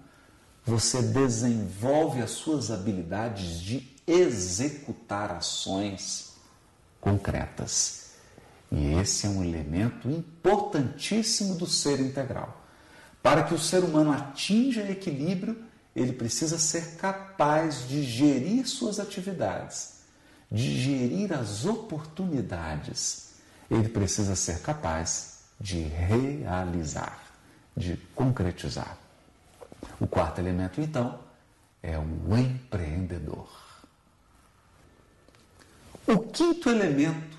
você 0.65 1.01
desenvolve 1.01 2.21
as 2.21 2.31
suas 2.31 2.71
habilidades 2.71 3.61
de 3.61 3.87
executar 4.07 5.31
ações 5.31 6.33
concretas. 6.99 8.05
E 8.71 8.93
esse 8.93 9.27
é 9.27 9.29
um 9.29 9.43
elemento 9.43 10.09
importantíssimo 10.09 11.55
do 11.55 11.67
ser 11.67 11.99
integral. 11.99 12.65
Para 13.21 13.43
que 13.43 13.53
o 13.53 13.59
ser 13.59 13.83
humano 13.83 14.11
atinja 14.11 14.81
equilíbrio, 14.89 15.63
ele 15.95 16.13
precisa 16.13 16.57
ser 16.57 16.95
capaz 16.95 17.87
de 17.87 18.03
gerir 18.03 18.67
suas 18.67 18.99
atividades, 18.99 19.99
de 20.51 20.81
gerir 20.81 21.31
as 21.31 21.65
oportunidades. 21.65 23.35
Ele 23.69 23.87
precisa 23.87 24.35
ser 24.35 24.61
capaz 24.61 25.39
de 25.59 25.81
realizar, 25.81 27.23
de 27.77 27.97
concretizar. 28.15 29.04
O 29.99 30.07
quarto 30.07 30.39
elemento, 30.39 30.81
então, 30.81 31.19
é 31.81 31.97
o 31.97 32.37
empreendedor. 32.37 33.49
O 36.07 36.19
quinto 36.19 36.69
elemento 36.69 37.37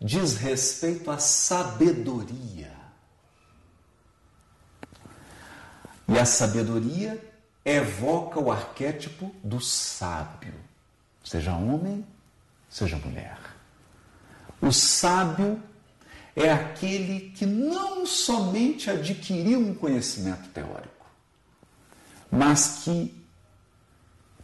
diz 0.00 0.36
respeito 0.36 1.10
à 1.10 1.18
sabedoria. 1.18 2.72
E 6.08 6.18
a 6.18 6.24
sabedoria 6.24 7.22
evoca 7.64 8.40
o 8.40 8.50
arquétipo 8.50 9.34
do 9.44 9.60
sábio, 9.60 10.54
seja 11.22 11.54
homem, 11.54 12.04
seja 12.68 12.96
mulher. 12.96 13.38
O 14.60 14.72
sábio 14.72 15.62
é 16.34 16.50
aquele 16.50 17.30
que 17.30 17.46
não 17.46 18.04
somente 18.04 18.90
adquiriu 18.90 19.58
um 19.58 19.74
conhecimento 19.74 20.48
teórico, 20.50 20.99
mas 22.30 22.82
que, 22.84 23.14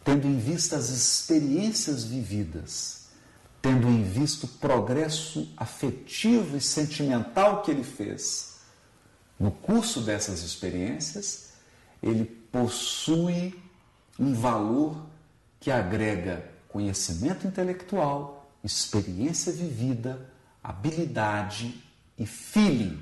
tendo 0.03 0.27
em 0.27 0.39
vista 0.39 0.77
as 0.77 0.89
experiências 0.89 2.05
vividas, 2.05 3.07
tendo 3.63 3.89
em 3.89 4.03
vista 4.03 4.47
o 4.47 4.49
progresso 4.49 5.53
afetivo 5.57 6.57
e 6.57 6.61
sentimental 6.61 7.63
que 7.63 7.71
ele 7.71 7.85
fez 7.85 8.57
no 9.39 9.51
curso 9.51 10.01
dessas 10.01 10.43
experiências, 10.43 11.51
ele 12.03 12.25
possui 12.25 13.61
um 14.19 14.33
valor 14.35 15.05
que 15.61 15.71
agrega 15.71 16.51
conhecimento 16.69 17.47
intelectual, 17.47 18.51
experiência 18.65 19.53
vivida, 19.53 20.31
habilidade 20.63 21.83
e 22.19 22.27
feeling, 22.27 23.01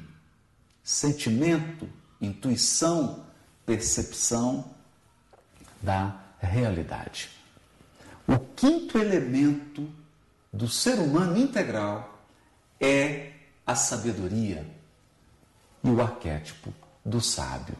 sentimento, 0.83 1.89
intuição, 2.21 3.27
percepção 3.65 4.75
da 5.85 6.17
realidade. 6.41 7.31
O 8.27 8.39
quinto 8.39 8.99
elemento 8.99 9.89
do 10.53 10.67
ser 10.67 10.95
humano 10.95 11.37
integral 11.37 12.19
é 12.81 13.33
a 13.67 13.75
sabedoria 13.75 14.67
e 15.83 15.91
o 15.91 16.01
arquétipo 16.01 16.73
do 17.05 17.21
sábio. 17.21 17.77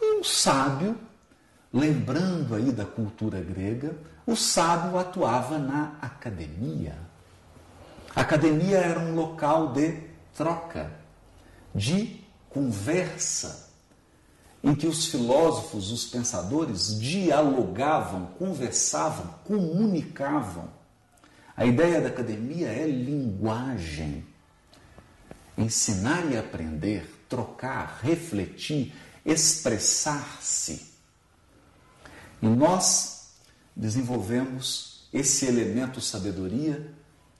E 0.00 0.18
sábio, 0.24 0.96
lembrando 1.72 2.54
aí 2.54 2.70
da 2.70 2.84
cultura 2.84 3.40
grega, 3.40 3.96
o 4.26 4.36
sábio 4.36 4.98
atuava 4.98 5.58
na 5.58 5.96
academia. 6.02 6.96
A 8.14 8.20
academia 8.20 8.78
era 8.78 9.00
um 9.00 9.14
local 9.14 9.72
de 9.72 10.00
troca, 10.34 10.90
de 11.74 12.22
conversa, 12.50 13.67
em 14.62 14.74
que 14.74 14.86
os 14.86 15.06
filósofos, 15.06 15.92
os 15.92 16.04
pensadores 16.04 16.98
dialogavam, 16.98 18.26
conversavam, 18.38 19.34
comunicavam. 19.44 20.68
A 21.56 21.64
ideia 21.64 22.00
da 22.00 22.08
academia 22.08 22.68
é 22.68 22.86
linguagem. 22.86 24.24
Ensinar 25.56 26.30
e 26.30 26.36
aprender, 26.36 27.24
trocar, 27.28 28.00
refletir, 28.02 28.94
expressar-se. 29.24 30.92
E 32.40 32.46
nós 32.46 33.32
desenvolvemos 33.74 35.08
esse 35.12 35.46
elemento 35.46 36.00
sabedoria 36.00 36.92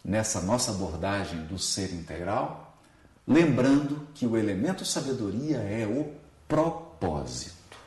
nessa 0.04 0.40
nossa 0.40 0.70
abordagem 0.70 1.44
do 1.46 1.58
ser 1.58 1.92
integral, 1.92 2.78
lembrando 3.26 4.08
que 4.14 4.26
o 4.26 4.36
elemento 4.36 4.84
sabedoria 4.84 5.58
é 5.58 5.86
o 5.86 6.14
propósito. 6.98 7.78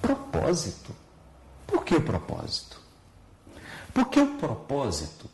Propósito? 0.00 0.94
Por 1.66 1.84
que 1.84 2.00
propósito? 2.00 2.80
Porque 3.92 4.20
o 4.20 4.38
propósito 4.38 5.28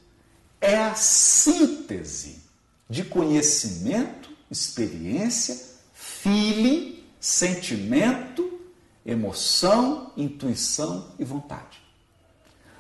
é 0.61 0.77
a 0.77 0.95
síntese 0.95 2.43
de 2.89 3.05
conhecimento, 3.05 4.31
experiência, 4.51 5.59
feeling, 5.95 7.05
sentimento, 7.21 8.61
emoção, 9.05 10.13
intuição 10.17 11.13
e 11.19 11.25
vontade. 11.25 11.81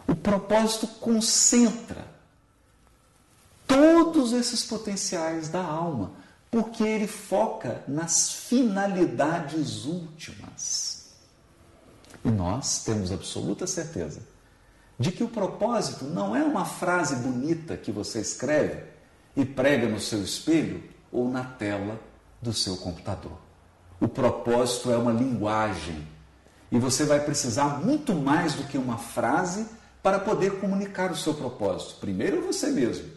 O 0.09 0.15
propósito 0.15 0.87
concentra 0.87 2.07
todos 3.67 4.33
esses 4.33 4.65
potenciais 4.65 5.49
da 5.49 5.63
alma, 5.63 6.13
porque 6.51 6.83
ele 6.83 7.07
foca 7.07 7.83
nas 7.87 8.33
finalidades 8.33 9.85
últimas. 9.85 11.15
E 12.25 12.31
nós 12.31 12.85
temos 12.85 13.13
absoluta 13.13 13.67
certeza 13.67 14.21
de 14.99 15.13
que 15.13 15.23
o 15.23 15.29
propósito 15.29 16.05
não 16.05 16.35
é 16.35 16.43
uma 16.43 16.65
frase 16.65 17.17
bonita 17.17 17.77
que 17.77 17.93
você 17.93 18.21
escreve 18.21 18.83
e 19.37 19.45
prega 19.45 19.89
no 19.89 20.01
seu 20.01 20.23
espelho 20.23 20.83
ou 21.13 21.29
na 21.29 21.45
tela 21.45 22.01
do 22.41 22.53
seu 22.53 22.77
computador. 22.77 23.39
O 24.01 24.09
propósito 24.09 24.91
é 24.91 24.97
uma 24.97 25.13
linguagem 25.13 26.07
e 26.71 26.79
você 26.79 27.05
vai 27.05 27.21
precisar 27.21 27.81
muito 27.81 28.15
mais 28.15 28.55
do 28.55 28.65
que 28.65 28.79
uma 28.79 28.99
frase 28.99 29.67
para 30.03 30.19
poder 30.19 30.61
comunicar 30.61 31.11
o 31.11 31.17
seu 31.17 31.35
propósito. 31.35 32.01
Primeiro 32.01 32.43
você 32.43 32.71
mesmo 32.71 33.11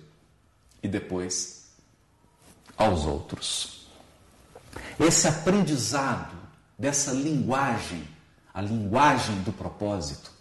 e 0.83 0.87
depois 0.87 1.58
aos 2.79 3.05
outros. 3.05 3.87
Esse 4.97 5.27
aprendizado 5.27 6.35
dessa 6.77 7.11
linguagem, 7.11 8.07
a 8.53 8.61
linguagem 8.61 9.35
do 9.41 9.51
propósito, 9.51 10.31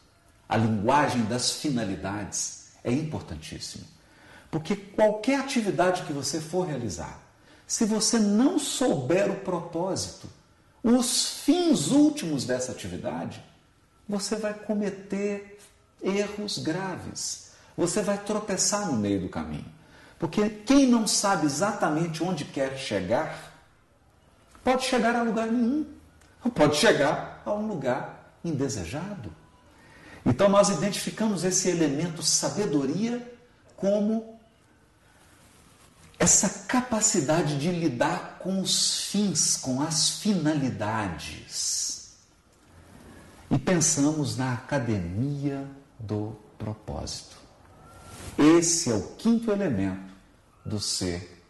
a 0.49 0.57
linguagem 0.57 1.25
das 1.25 1.51
finalidades, 1.51 2.69
é 2.85 2.93
importantíssimo. 2.93 3.85
Porque 4.51 4.77
qualquer 4.77 5.41
atividade 5.41 6.05
que 6.05 6.13
você 6.13 6.41
for 6.41 6.67
realizar, 6.67 7.21
se 7.67 7.85
você 7.85 8.19
não 8.19 8.59
souber 8.59 9.31
o 9.31 9.41
propósito, 9.41 10.29
os 10.83 11.41
fins 11.45 11.89
últimos 11.89 12.45
dessa 12.45 12.73
atividade, 12.73 13.45
você 14.09 14.37
vai 14.37 14.55
cometer 14.55 15.59
erros 16.03 16.59
graves. 16.59 17.51
Você 17.77 18.01
vai 18.01 18.17
tropeçar 18.17 18.87
no 18.87 18.97
meio 18.97 19.21
do 19.21 19.29
caminho. 19.29 19.78
Porque 20.19 20.49
quem 20.49 20.87
não 20.87 21.07
sabe 21.07 21.47
exatamente 21.47 22.23
onde 22.23 22.45
quer 22.45 22.77
chegar, 22.77 23.53
pode 24.65 24.85
chegar 24.85 25.15
a 25.15 25.23
lugar 25.23 25.47
nenhum, 25.47 25.87
pode 26.55 26.77
chegar 26.77 27.43
a 27.47 27.53
um 27.53 27.69
lugar 27.69 28.33
indesejado. 28.45 29.33
Então 30.27 30.49
nós 30.49 30.69
identificamos 30.69 31.45
esse 31.45 31.69
elemento 31.69 32.23
sabedoria 32.23 33.35
como 33.77 34.39
essa 36.19 36.67
capacidade 36.67 37.59
de 37.59 37.71
lidar 37.71 38.39
com 38.41 38.61
os 38.61 39.07
fins, 39.07 39.57
com 39.57 39.81
as 39.81 40.11
finalidades. 40.19 42.17
E 43.51 43.57
pensamos 43.57 44.37
na 44.37 44.53
academia 44.55 45.65
do 45.99 46.37
propósito. 46.59 47.48
Esse 48.39 48.89
é 48.89 48.95
o 48.95 49.03
quinto 49.17 49.51
elemento 49.51 50.15
do 50.65 50.79
ser 50.79 51.43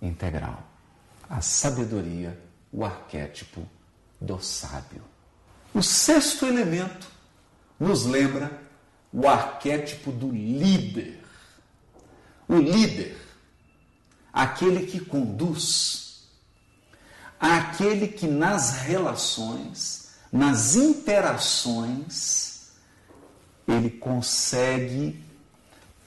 integral. 0.00 0.66
A 1.28 1.42
sabedoria, 1.42 2.40
o 2.72 2.82
arquétipo 2.86 3.68
do 4.18 4.40
sábio. 4.40 5.02
O 5.74 5.82
sexto 5.82 6.46
elemento 6.46 7.06
nos 7.78 8.06
lembra 8.06 8.62
o 9.12 9.28
arquétipo 9.28 10.10
do 10.10 10.30
líder. 10.30 11.22
O 12.48 12.56
líder, 12.56 13.18
aquele 14.32 14.86
que 14.86 15.00
conduz, 15.00 16.28
aquele 17.38 18.08
que 18.08 18.26
nas 18.26 18.82
relações, 18.82 20.12
nas 20.32 20.76
interações, 20.76 22.70
ele 23.68 23.90
consegue 23.90 25.22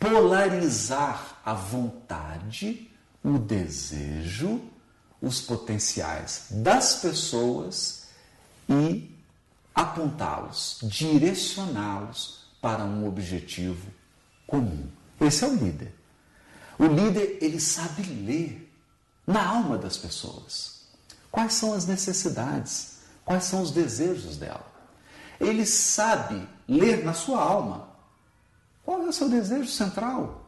polarizar 0.06 1.40
a 1.44 1.54
vontade, 1.54 2.92
o 3.24 3.40
desejo, 3.40 4.62
os 5.20 5.42
potenciais 5.42 6.48
das 6.52 6.98
pessoas 6.98 8.06
e 8.70 9.12
apontá-los, 9.74 10.78
direcioná-los 10.84 12.46
para 12.62 12.84
um 12.84 13.08
objetivo 13.08 13.88
comum. 14.46 14.88
Esse 15.20 15.44
é 15.44 15.48
o 15.48 15.56
líder. 15.56 15.94
O 16.78 16.86
líder, 16.86 17.40
ele 17.42 17.60
sabe 17.60 18.04
ler 18.04 18.72
na 19.26 19.44
alma 19.44 19.78
das 19.78 19.98
pessoas. 19.98 20.82
Quais 21.32 21.54
são 21.54 21.74
as 21.74 21.88
necessidades? 21.88 23.00
Quais 23.24 23.46
são 23.46 23.62
os 23.62 23.72
desejos 23.72 24.38
dela? 24.38 24.72
Ele 25.40 25.66
sabe 25.66 26.48
ler 26.68 27.04
na 27.04 27.14
sua 27.14 27.42
alma. 27.42 27.95
Qual 28.86 29.02
é 29.02 29.08
o 29.08 29.14
seu 29.14 29.28
desejo 29.28 29.68
central? 29.68 30.46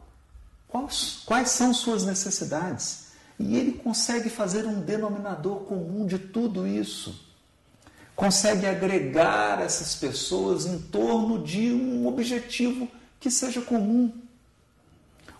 Quais, 0.68 1.22
quais 1.26 1.50
são 1.50 1.74
suas 1.74 2.04
necessidades? 2.04 3.08
E 3.38 3.56
ele 3.56 3.72
consegue 3.72 4.30
fazer 4.30 4.64
um 4.64 4.80
denominador 4.80 5.60
comum 5.64 6.06
de 6.06 6.18
tudo 6.18 6.66
isso 6.66 7.28
consegue 8.18 8.66
agregar 8.66 9.62
essas 9.62 9.94
pessoas 9.94 10.66
em 10.66 10.76
torno 10.76 11.40
de 11.40 11.70
um 11.70 12.04
objetivo 12.08 12.88
que 13.20 13.30
seja 13.30 13.60
comum, 13.60 14.12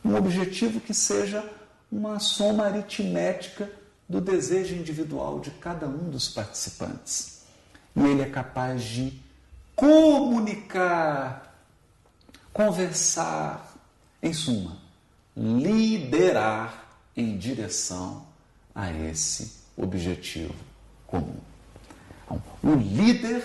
um 0.05 0.15
objetivo 0.15 0.79
que 0.79 0.95
seja 0.95 1.45
uma 1.91 2.21
soma 2.21 2.67
aritmética 2.67 3.69
do 4.09 4.21
desejo 4.21 4.77
individual 4.77 5.41
de 5.41 5.51
cada 5.51 5.89
um 5.89 6.09
dos 6.09 6.29
participantes. 6.29 7.43
E 7.97 8.01
ele 8.01 8.23
é 8.23 8.31
capaz 8.31 8.85
de 8.85 9.13
comunicar, 9.75 11.48
conversar, 12.53 13.75
em 14.23 14.33
suma, 14.33 14.77
liderar 15.37 16.87
em 17.17 17.37
direção 17.37 18.27
a 18.75 18.93
esse 18.93 19.59
objetivo 19.77 20.55
comum. 21.07 21.39
Então, 22.25 22.43
o 22.63 22.75
líder 22.75 23.45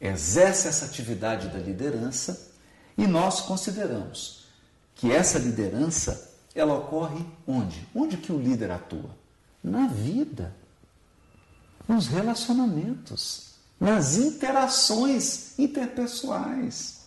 exerce 0.00 0.68
essa 0.68 0.86
atividade 0.86 1.48
da 1.48 1.58
liderança 1.58 2.52
e 2.96 3.06
nós 3.06 3.40
consideramos 3.40 4.46
que 4.94 5.12
essa 5.12 5.38
liderança 5.38 6.28
ela 6.54 6.74
ocorre 6.74 7.24
onde? 7.46 7.86
Onde 7.94 8.16
que 8.16 8.32
o 8.32 8.40
líder 8.40 8.70
atua? 8.70 9.10
Na 9.62 9.86
vida, 9.86 10.54
nos 11.86 12.06
relacionamentos, 12.08 13.54
nas 13.78 14.16
interações 14.16 15.58
interpessoais. 15.58 16.97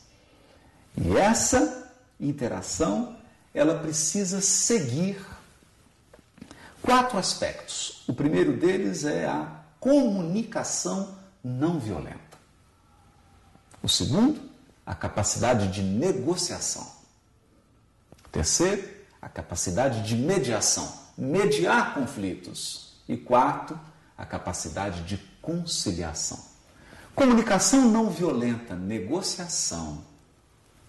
E 0.95 1.17
essa 1.17 1.91
interação 2.19 3.17
ela 3.54 3.80
precisa 3.80 4.41
seguir 4.41 5.23
quatro 6.82 7.17
aspectos. 7.17 8.04
O 8.08 8.13
primeiro 8.13 8.58
deles 8.58 9.06
é 9.06 9.25
a 9.27 9.62
comunicação 9.80 11.17
não 11.43 11.80
violenta. 11.80 12.19
O 13.82 13.89
segundo, 13.89 14.39
a 14.86 14.93
capacidade 14.93 15.69
de 15.69 15.82
negociação. 15.82 16.88
Terceiro, 18.32 18.88
a 19.21 19.27
capacidade 19.27 20.04
de 20.04 20.15
mediação, 20.15 20.91
mediar 21.17 21.93
conflitos. 21.93 23.01
E 23.08 23.17
quarto, 23.17 23.77
a 24.17 24.25
capacidade 24.25 25.04
de 25.04 25.17
conciliação. 25.41 26.39
Comunicação 27.13 27.89
não 27.89 28.10
violenta, 28.10 28.75
negociação, 28.75 30.06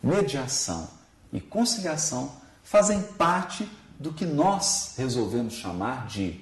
mediação 0.03 0.89
e 1.33 1.41
conciliação 1.41 2.35
fazem 2.63 3.03
parte 3.03 3.69
do 3.99 4.13
que 4.13 4.25
nós 4.25 4.95
resolvemos 4.97 5.55
chamar 5.55 6.07
de 6.07 6.41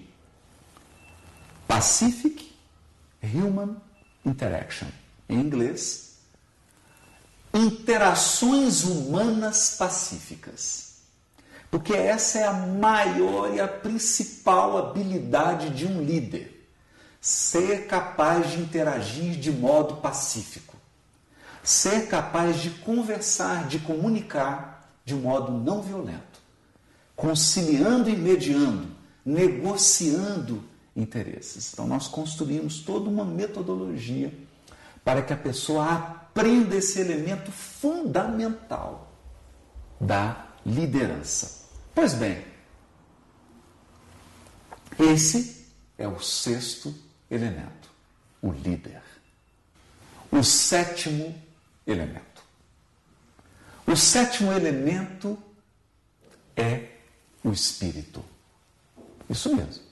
Pacific 1.68 2.52
Human 3.22 3.76
Interaction. 4.24 4.88
Em 5.28 5.38
inglês, 5.38 6.16
interações 7.52 8.84
humanas 8.84 9.76
pacíficas. 9.78 10.90
Porque 11.70 11.92
essa 11.92 12.38
é 12.38 12.44
a 12.44 12.52
maior 12.52 13.54
e 13.54 13.60
a 13.60 13.68
principal 13.68 14.76
habilidade 14.76 15.70
de 15.70 15.86
um 15.86 16.02
líder. 16.02 16.68
Ser 17.20 17.86
capaz 17.86 18.50
de 18.50 18.60
interagir 18.60 19.38
de 19.38 19.52
modo 19.52 19.98
pacífico. 19.98 20.69
Ser 21.62 22.08
capaz 22.08 22.60
de 22.60 22.70
conversar, 22.70 23.68
de 23.68 23.78
comunicar 23.78 24.92
de 25.04 25.14
modo 25.14 25.52
não 25.52 25.82
violento. 25.82 26.40
Conciliando 27.14 28.08
e 28.08 28.16
mediando, 28.16 28.88
negociando 29.24 30.64
interesses. 30.96 31.72
Então, 31.72 31.86
nós 31.86 32.08
construímos 32.08 32.80
toda 32.80 33.08
uma 33.08 33.24
metodologia 33.24 34.32
para 35.04 35.22
que 35.22 35.32
a 35.32 35.36
pessoa 35.36 35.92
aprenda 35.92 36.76
esse 36.76 37.00
elemento 37.00 37.50
fundamental 37.50 39.10
da 40.00 40.46
liderança. 40.64 41.68
Pois 41.94 42.14
bem, 42.14 42.44
esse 44.98 45.66
é 45.98 46.06
o 46.06 46.20
sexto 46.20 46.94
elemento, 47.30 47.90
o 48.40 48.50
líder. 48.52 49.02
O 50.30 50.42
sétimo 50.42 51.34
elemento. 51.92 52.42
O 53.86 53.96
sétimo 53.96 54.52
elemento 54.52 55.38
é 56.56 56.88
o 57.42 57.50
espírito. 57.50 58.24
Isso 59.28 59.54
mesmo. 59.54 59.82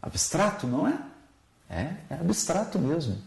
Abstrato, 0.00 0.66
não 0.66 0.86
é? 0.86 0.98
É, 1.68 1.96
é 2.10 2.14
abstrato 2.14 2.78
mesmo. 2.78 3.20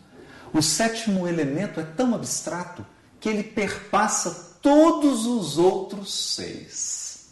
O 0.53 0.61
sétimo 0.61 1.27
elemento 1.27 1.79
é 1.79 1.83
tão 1.83 2.15
abstrato 2.15 2.85
que 3.19 3.29
ele 3.29 3.43
perpassa 3.43 4.57
todos 4.61 5.25
os 5.25 5.57
outros 5.57 6.13
seis. 6.13 7.29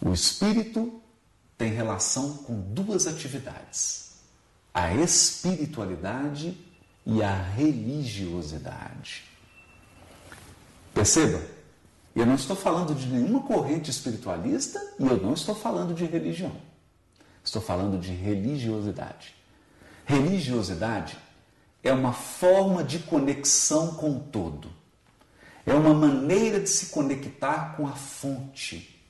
O 0.00 0.12
espírito 0.12 1.00
tem 1.56 1.72
relação 1.72 2.38
com 2.38 2.60
duas 2.60 3.06
atividades: 3.06 4.14
a 4.74 4.92
espiritualidade 4.94 6.58
e 7.04 7.22
a 7.22 7.34
religiosidade. 7.34 9.24
Perceba, 10.94 11.42
eu 12.14 12.26
não 12.26 12.34
estou 12.34 12.54
falando 12.54 12.94
de 12.94 13.06
nenhuma 13.06 13.42
corrente 13.42 13.90
espiritualista 13.90 14.78
e 14.98 15.06
eu 15.06 15.16
não 15.16 15.32
estou 15.32 15.54
falando 15.54 15.94
de 15.94 16.04
religião. 16.04 16.52
Estou 17.42 17.60
falando 17.60 17.98
de 17.98 18.12
religiosidade. 18.12 19.34
Religiosidade 20.04 21.16
é 21.82 21.92
uma 21.92 22.12
forma 22.12 22.84
de 22.84 23.00
conexão 23.00 23.94
com 23.94 24.16
o 24.16 24.20
todo. 24.20 24.70
É 25.64 25.74
uma 25.74 25.94
maneira 25.94 26.60
de 26.60 26.68
se 26.68 26.86
conectar 26.86 27.76
com 27.76 27.86
a 27.86 27.92
fonte. 27.92 29.00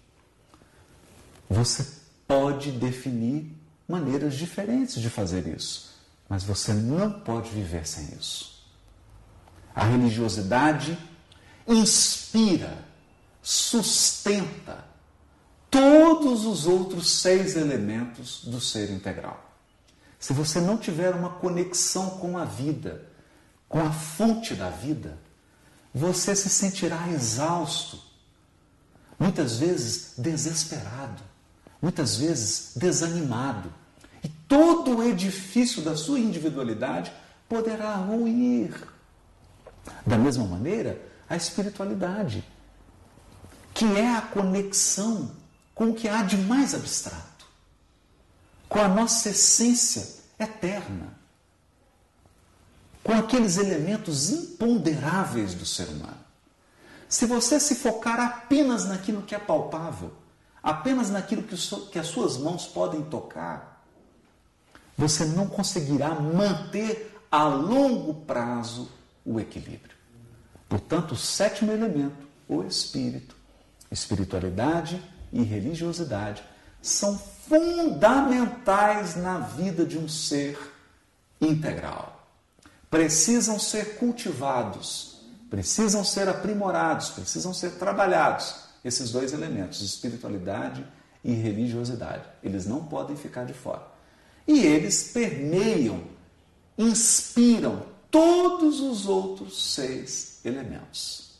Você 1.49 1.87
pode 2.27 2.73
definir 2.73 3.55
maneiras 3.87 4.35
diferentes 4.35 5.01
de 5.01 5.11
fazer 5.11 5.47
isso, 5.47 5.92
mas 6.33 6.45
você 6.45 6.73
não 6.73 7.11
pode 7.11 7.51
viver 7.51 7.87
sem 7.87 8.07
isso. 8.19 8.65
A 9.75 9.85
religiosidade 9.85 10.99
inspira, 11.69 12.87
sustenta, 13.43 14.83
todos 15.71 16.47
os 16.47 16.67
outros 16.67 17.21
seis 17.21 17.55
elementos 17.55 18.47
do 18.47 18.63
ser 18.63 18.91
integral. 18.91 19.53
Se 20.19 20.33
você 20.33 20.59
não 20.59 20.79
tiver 20.79 21.15
uma 21.15 21.29
conexão 21.29 22.09
com 22.19 22.39
a 22.39 22.47
vida, 22.47 23.07
com 23.69 23.81
a 23.81 23.91
fonte 23.91 24.55
da 24.55 24.71
vida, 24.71 25.19
você 25.95 26.35
se 26.35 26.49
sentirá 26.49 27.11
exausto, 27.11 28.03
muitas 29.19 29.59
vezes 29.59 30.15
desesperado, 30.17 31.23
muitas 31.83 32.17
vezes 32.17 32.73
desanimado. 32.75 33.82
Todo 34.53 34.99
o 34.99 35.03
edifício 35.03 35.81
da 35.81 35.97
sua 35.97 36.19
individualidade 36.19 37.11
poderá 37.49 37.95
ruir. 37.95 38.87
Da 40.07 40.19
mesma 40.19 40.45
maneira, 40.45 41.01
a 41.27 41.35
espiritualidade, 41.35 42.45
que 43.73 43.87
é 43.97 44.15
a 44.15 44.21
conexão 44.21 45.31
com 45.75 45.89
o 45.89 45.95
que 45.95 46.07
há 46.07 46.23
de 46.23 46.37
mais 46.37 46.75
abstrato, 46.75 47.47
com 48.69 48.79
a 48.79 48.89
nossa 48.89 49.31
essência 49.31 50.07
eterna, 50.39 51.15
com 53.03 53.15
aqueles 53.15 53.57
elementos 53.57 54.29
imponderáveis 54.29 55.55
do 55.55 55.65
ser 55.65 55.89
humano. 55.89 56.21
Se 57.09 57.25
você 57.25 57.59
se 57.59 57.77
focar 57.77 58.21
apenas 58.21 58.85
naquilo 58.85 59.23
que 59.23 59.35
é 59.35 59.39
palpável, 59.39 60.13
apenas 60.63 61.09
naquilo 61.09 61.43
que, 61.43 61.57
que 61.91 61.99
as 61.99 62.09
suas 62.09 62.37
mãos 62.37 62.67
podem 62.67 63.01
tocar, 63.01 63.72
você 64.97 65.25
não 65.25 65.47
conseguirá 65.47 66.15
manter 66.15 67.19
a 67.31 67.45
longo 67.45 68.15
prazo 68.27 68.91
o 69.25 69.41
equilíbrio. 69.41 69.97
Portanto, 70.69 71.13
o 71.13 71.17
sétimo 71.17 71.73
elemento, 71.73 72.27
o 72.49 72.63
espírito, 72.63 73.37
espiritualidade 73.91 75.03
e 75.33 75.43
religiosidade, 75.43 76.43
são 76.81 77.19
fundamentais 77.19 79.17
na 79.17 79.39
vida 79.39 79.85
de 79.85 79.99
um 79.99 80.09
ser 80.09 80.59
integral. 81.41 82.27
Precisam 82.91 83.59
ser 83.59 83.97
cultivados, 83.97 85.21
precisam 85.49 86.05
ser 86.05 86.29
aprimorados, 86.29 87.11
precisam 87.11 87.55
ser 87.55 87.73
trabalhados 87.73 88.63
esses 88.85 89.11
dois 89.11 89.33
elementos, 89.33 89.81
espiritualidade 89.81 90.85
e 91.25 91.33
religiosidade. 91.33 92.25
Eles 92.43 92.67
não 92.67 92.85
podem 92.85 93.17
ficar 93.17 93.45
de 93.45 93.55
fora. 93.55 93.92
E 94.47 94.61
eles 94.61 95.11
permeiam, 95.13 96.03
inspiram 96.77 97.87
todos 98.11 98.81
os 98.81 99.07
outros 99.07 99.75
seis 99.75 100.41
elementos. 100.45 101.33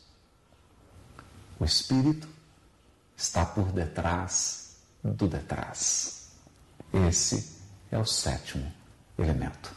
O 1.59 1.65
espírito 1.65 2.27
está 3.15 3.45
por 3.45 3.71
detrás 3.71 4.77
do 5.03 5.27
detrás. 5.27 6.29
Esse 7.07 7.57
é 7.91 7.97
o 7.97 8.05
sétimo 8.05 8.71
elemento. 9.17 9.73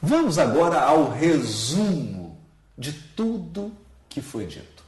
Vamos 0.00 0.38
agora 0.38 0.80
ao 0.80 1.10
resumo 1.10 2.38
de 2.76 2.92
tudo 2.92 3.72
que 4.08 4.20
foi 4.20 4.46
dito. 4.46 4.84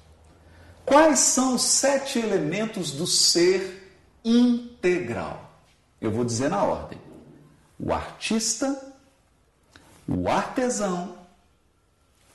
Quais 0.85 1.18
são 1.20 1.55
os 1.55 1.62
sete 1.62 2.18
elementos 2.18 2.92
do 2.92 3.07
ser 3.07 3.94
integral? 4.25 5.50
Eu 6.01 6.11
vou 6.11 6.25
dizer 6.25 6.49
na 6.49 6.63
ordem: 6.63 6.99
o 7.79 7.93
artista, 7.93 8.95
o 10.09 10.29
artesão, 10.29 11.19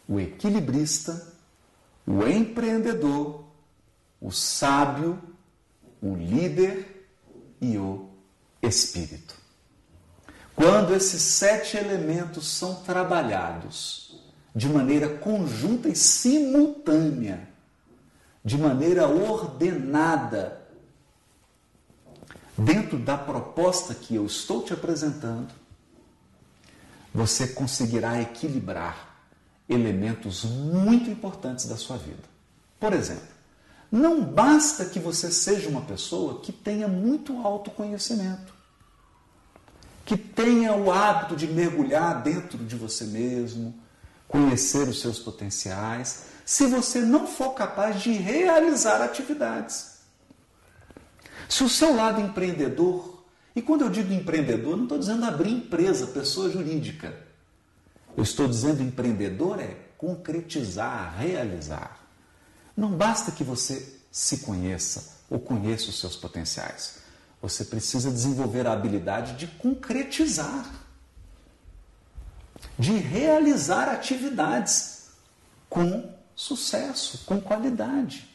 o 0.07 0.19
equilibrista, 0.19 1.33
o 2.05 2.27
empreendedor, 2.27 3.43
o 4.21 4.31
sábio, 4.31 5.19
o 6.01 6.15
líder 6.15 7.09
e 7.59 7.77
o 7.77 8.09
espírito. 8.61 9.35
Quando 10.55 10.95
esses 10.95 11.21
sete 11.21 11.75
elementos 11.75 12.47
são 12.47 12.75
trabalhados 12.75 14.23
de 14.55 14.69
maneira 14.69 15.09
conjunta 15.17 15.89
e 15.89 15.95
simultânea, 15.95 17.49
de 18.43 18.57
maneira 18.57 19.07
ordenada, 19.07 20.64
dentro 22.57 22.97
da 22.97 23.17
proposta 23.17 23.93
que 23.93 24.15
eu 24.15 24.25
estou 24.25 24.63
te 24.63 24.73
apresentando, 24.73 25.53
você 27.13 27.47
conseguirá 27.47 28.21
equilibrar 28.21 29.15
elementos 29.67 30.43
muito 30.43 31.09
importantes 31.09 31.65
da 31.65 31.77
sua 31.77 31.97
vida. 31.97 32.23
Por 32.79 32.93
exemplo, 32.93 33.35
não 33.91 34.21
basta 34.21 34.85
que 34.85 34.99
você 34.99 35.31
seja 35.31 35.69
uma 35.69 35.81
pessoa 35.81 36.41
que 36.41 36.51
tenha 36.51 36.87
muito 36.87 37.41
autoconhecimento, 37.45 38.53
que 40.05 40.17
tenha 40.17 40.73
o 40.75 40.91
hábito 40.91 41.35
de 41.35 41.47
mergulhar 41.47 42.21
dentro 42.21 42.57
de 42.57 42.75
você 42.75 43.05
mesmo, 43.05 43.73
conhecer 44.27 44.87
os 44.87 45.01
seus 45.01 45.19
potenciais, 45.19 46.25
se 46.45 46.67
você 46.67 46.99
não 46.99 47.25
for 47.25 47.51
capaz 47.51 48.01
de 48.01 48.11
realizar 48.11 49.01
atividades. 49.01 49.94
Se 51.47 51.63
o 51.63 51.69
seu 51.69 51.95
lado 51.95 52.21
empreendedor 52.21 53.15
e 53.55 53.61
quando 53.61 53.83
eu 53.83 53.89
digo 53.89 54.11
empreendedor, 54.11 54.75
não 54.75 54.83
estou 54.83 54.99
dizendo 54.99 55.23
abrir 55.25 55.49
empresa, 55.49 56.07
pessoa 56.07 56.49
jurídica. 56.49 57.17
Eu 58.17 58.23
estou 58.23 58.47
dizendo 58.47 58.83
empreendedor 58.83 59.59
é 59.59 59.77
concretizar, 59.97 61.17
realizar. 61.17 61.99
Não 62.75 62.91
basta 62.91 63.31
que 63.31 63.43
você 63.43 63.97
se 64.11 64.39
conheça 64.39 65.21
ou 65.29 65.39
conheça 65.39 65.89
os 65.89 65.99
seus 65.99 66.17
potenciais. 66.17 66.97
Você 67.41 67.63
precisa 67.63 68.11
desenvolver 68.11 68.67
a 68.67 68.73
habilidade 68.73 69.37
de 69.37 69.47
concretizar, 69.47 70.69
de 72.77 72.91
realizar 72.91 73.87
atividades 73.87 75.11
com 75.69 76.13
sucesso, 76.35 77.23
com 77.25 77.39
qualidade. 77.39 78.34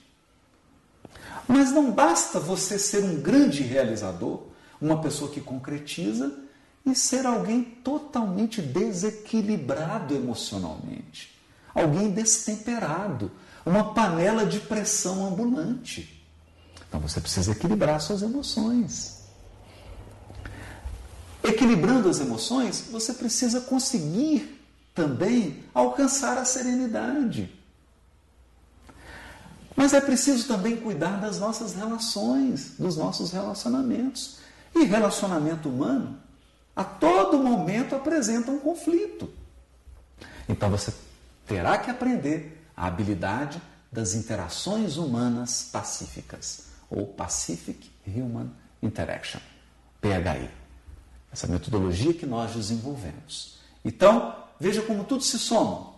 Mas 1.49 1.71
não 1.73 1.91
basta 1.91 2.39
você 2.39 2.79
ser 2.79 3.03
um 3.03 3.21
grande 3.21 3.63
realizador 3.63 4.51
uma 4.81 5.01
pessoa 5.01 5.31
que 5.31 5.41
concretiza 5.41 6.33
e 6.87 6.95
ser 6.95 7.27
alguém 7.27 7.63
totalmente 7.63 8.63
desequilibrado 8.63 10.15
emocionalmente, 10.15 11.39
alguém 11.75 12.11
destemperado, 12.11 13.31
uma 13.67 13.93
panela 13.93 14.47
de 14.47 14.59
pressão 14.61 15.27
ambulante. 15.27 16.25
Então 16.89 16.99
você 16.99 17.21
precisa 17.21 17.53
equilibrar 17.53 18.01
suas 18.01 18.23
emoções. 18.23 19.21
Equilibrando 21.45 22.09
as 22.09 22.21
emoções, 22.21 22.87
você 22.91 23.13
precisa 23.13 23.61
conseguir 23.61 24.59
também 24.95 25.63
alcançar 25.75 26.39
a 26.39 26.45
serenidade. 26.45 27.60
Mas 29.81 29.95
é 29.95 30.01
preciso 30.03 30.47
também 30.47 30.77
cuidar 30.77 31.19
das 31.23 31.39
nossas 31.39 31.75
relações, 31.75 32.75
dos 32.79 32.99
nossos 32.99 33.33
relacionamentos. 33.33 34.37
E 34.75 34.85
relacionamento 34.85 35.71
humano, 35.71 36.19
a 36.77 36.85
todo 36.85 37.39
momento 37.39 37.95
apresenta 37.95 38.51
um 38.51 38.59
conflito. 38.59 39.33
Então 40.47 40.69
você 40.69 40.93
terá 41.47 41.79
que 41.79 41.91
aprender 41.91 42.63
a 42.77 42.89
habilidade 42.89 43.59
das 43.91 44.13
interações 44.13 44.99
humanas 44.99 45.71
pacíficas, 45.73 46.65
ou 46.91 47.07
Pacific 47.07 47.91
Human 48.07 48.51
Interaction, 48.83 49.41
PHI. 50.03 50.51
Essa 51.33 51.47
metodologia 51.47 52.13
que 52.13 52.27
nós 52.27 52.53
desenvolvemos. 52.53 53.59
Então, 53.83 54.37
veja 54.61 54.83
como 54.83 55.05
tudo 55.05 55.25
se 55.25 55.39
soma. 55.39 55.95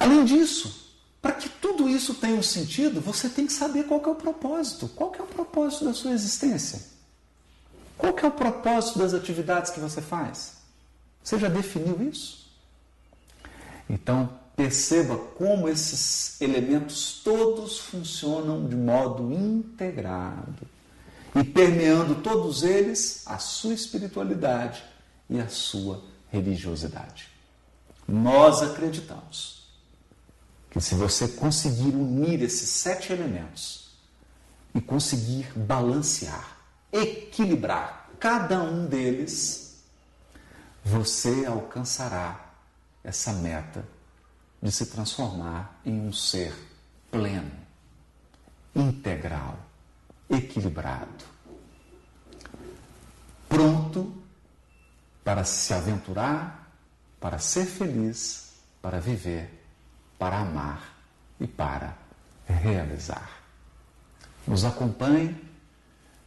Além 0.00 0.24
disso, 0.24 0.87
para 1.20 1.32
que 1.32 1.48
tudo 1.48 1.88
isso 1.88 2.14
tenha 2.14 2.36
um 2.36 2.42
sentido, 2.42 3.00
você 3.00 3.28
tem 3.28 3.46
que 3.46 3.52
saber 3.52 3.84
qual 3.84 4.00
é 4.04 4.08
o 4.08 4.14
propósito. 4.14 4.88
Qual 4.88 5.14
é 5.18 5.22
o 5.22 5.26
propósito 5.26 5.84
da 5.84 5.94
sua 5.94 6.12
existência? 6.12 6.80
Qual 7.96 8.16
é 8.16 8.26
o 8.26 8.30
propósito 8.30 9.00
das 9.00 9.12
atividades 9.12 9.72
que 9.72 9.80
você 9.80 10.00
faz? 10.00 10.58
Você 11.22 11.38
já 11.38 11.48
definiu 11.48 12.00
isso? 12.08 12.48
Então, 13.90 14.30
perceba 14.54 15.16
como 15.16 15.68
esses 15.68 16.40
elementos 16.40 17.20
todos 17.24 17.78
funcionam 17.78 18.66
de 18.68 18.76
modo 18.76 19.32
integrado 19.32 20.66
e 21.34 21.42
permeando 21.42 22.16
todos 22.16 22.62
eles 22.62 23.22
a 23.26 23.38
sua 23.38 23.74
espiritualidade 23.74 24.82
e 25.28 25.40
a 25.40 25.48
sua 25.48 26.02
religiosidade. 26.30 27.28
Nós 28.06 28.62
acreditamos 28.62 29.57
que 30.78 30.84
se 30.84 30.94
você 30.94 31.26
conseguir 31.26 31.92
unir 31.92 32.40
esses 32.40 32.70
sete 32.70 33.12
elementos 33.12 33.90
e 34.72 34.80
conseguir 34.80 35.50
balancear, 35.56 36.56
equilibrar 36.92 38.08
cada 38.20 38.62
um 38.62 38.86
deles, 38.86 39.82
você 40.84 41.44
alcançará 41.46 42.52
essa 43.02 43.32
meta 43.32 43.84
de 44.62 44.70
se 44.70 44.86
transformar 44.86 45.80
em 45.84 45.98
um 46.00 46.12
ser 46.12 46.54
pleno, 47.10 47.50
integral, 48.72 49.58
equilibrado, 50.30 51.24
pronto 53.48 54.14
para 55.24 55.42
se 55.42 55.74
aventurar, 55.74 56.72
para 57.18 57.40
ser 57.40 57.66
feliz, 57.66 58.52
para 58.80 59.00
viver 59.00 59.57
para 60.18 60.38
amar 60.38 60.96
e 61.40 61.46
para 61.46 61.96
realizar. 62.46 63.40
Nos 64.46 64.64
acompanhe, 64.64 65.36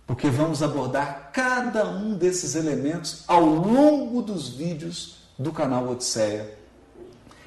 porque 0.05 0.29
vamos 0.29 0.61
abordar 0.61 1.31
cada 1.33 1.87
um 1.87 2.15
desses 2.15 2.55
elementos 2.55 3.23
ao 3.27 3.43
longo 3.43 4.21
dos 4.21 4.49
vídeos 4.49 5.17
do 5.37 5.51
canal 5.51 5.89
Odisseia. 5.89 6.57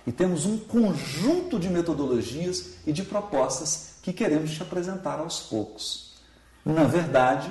E 0.06 0.12
temos 0.12 0.44
um 0.44 0.58
conjunto 0.58 1.58
de 1.58 1.70
metodologias 1.70 2.74
e 2.86 2.92
de 2.92 3.02
propostas 3.02 3.94
que 4.02 4.12
queremos 4.12 4.50
te 4.52 4.62
apresentar 4.62 5.18
aos 5.18 5.40
poucos. 5.40 6.14
Na 6.64 6.84
verdade, 6.84 7.50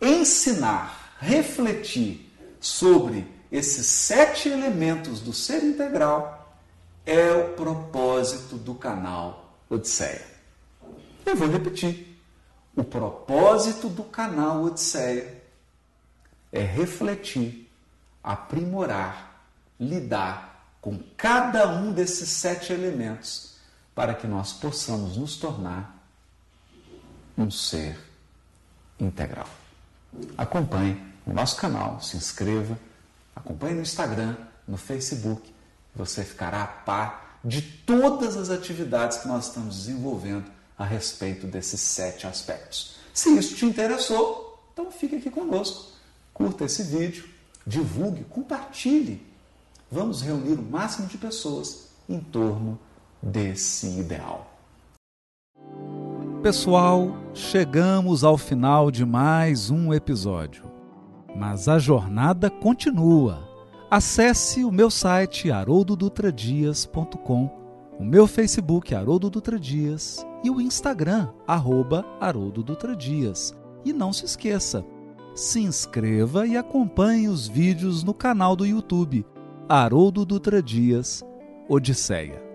ensinar, 0.00 1.16
refletir 1.18 2.32
sobre 2.60 3.26
esses 3.50 3.86
sete 3.86 4.48
elementos 4.48 5.20
do 5.20 5.32
ser 5.32 5.64
integral 5.64 6.37
é 7.04 7.32
o 7.32 7.54
propósito 7.54 8.56
do 8.56 8.74
canal 8.74 9.56
Odisseia. 9.68 10.26
Eu 11.24 11.36
vou 11.36 11.48
repetir. 11.48 12.18
O 12.74 12.84
propósito 12.84 13.88
do 13.88 14.04
canal 14.04 14.62
Odisseia 14.62 15.42
é 16.52 16.60
refletir, 16.60 17.70
aprimorar, 18.22 19.42
lidar 19.78 20.76
com 20.80 20.98
cada 21.16 21.68
um 21.68 21.92
desses 21.92 22.28
sete 22.28 22.72
elementos 22.72 23.56
para 23.94 24.14
que 24.14 24.26
nós 24.26 24.52
possamos 24.52 25.16
nos 25.16 25.36
tornar 25.36 25.98
um 27.36 27.50
ser 27.50 27.98
integral. 28.98 29.48
Acompanhe 30.36 31.02
o 31.26 31.32
nosso 31.32 31.56
canal, 31.56 32.00
se 32.00 32.16
inscreva, 32.16 32.78
acompanhe 33.34 33.74
no 33.74 33.82
Instagram, 33.82 34.36
no 34.66 34.76
Facebook, 34.76 35.52
você 35.94 36.24
ficará 36.24 36.62
a 36.62 36.66
par 36.66 37.38
de 37.44 37.62
todas 37.62 38.36
as 38.36 38.50
atividades 38.50 39.18
que 39.18 39.28
nós 39.28 39.46
estamos 39.46 39.76
desenvolvendo 39.76 40.50
a 40.76 40.84
respeito 40.84 41.46
desses 41.46 41.80
sete 41.80 42.26
aspectos. 42.26 42.96
Se 43.12 43.36
isso 43.36 43.56
te 43.56 43.64
interessou, 43.64 44.62
então 44.72 44.90
fique 44.90 45.16
aqui 45.16 45.30
conosco, 45.30 45.92
curta 46.32 46.64
esse 46.64 46.84
vídeo, 46.84 47.28
divulgue, 47.66 48.24
compartilhe. 48.24 49.26
Vamos 49.90 50.20
reunir 50.22 50.54
o 50.54 50.62
máximo 50.62 51.08
de 51.08 51.18
pessoas 51.18 51.88
em 52.08 52.20
torno 52.20 52.78
desse 53.22 53.86
ideal. 53.98 54.54
Pessoal, 56.42 57.16
chegamos 57.34 58.22
ao 58.22 58.38
final 58.38 58.90
de 58.90 59.04
mais 59.04 59.70
um 59.70 59.92
episódio. 59.92 60.64
Mas 61.34 61.68
a 61.68 61.78
jornada 61.78 62.48
continua. 62.48 63.47
Acesse 63.90 64.66
o 64.66 64.70
meu 64.70 64.90
site 64.90 65.50
haroldodutradias.com, 65.50 67.50
o 67.98 68.04
meu 68.04 68.26
Facebook 68.26 68.94
Haroldo 68.94 69.30
Dutra 69.30 69.58
Dias 69.58 70.26
e 70.44 70.50
o 70.50 70.60
Instagram 70.60 71.30
arroba 71.46 72.04
Haroldo 72.20 72.62
Dutra 72.62 72.94
Dias. 72.94 73.56
E 73.86 73.92
não 73.94 74.12
se 74.12 74.26
esqueça, 74.26 74.84
se 75.34 75.60
inscreva 75.60 76.46
e 76.46 76.54
acompanhe 76.54 77.28
os 77.28 77.48
vídeos 77.48 78.04
no 78.04 78.12
canal 78.12 78.54
do 78.54 78.66
YouTube 78.66 79.24
Haroldo 79.66 80.26
Dutra 80.26 80.62
Dias 80.62 81.24
Odisseia. 81.66 82.47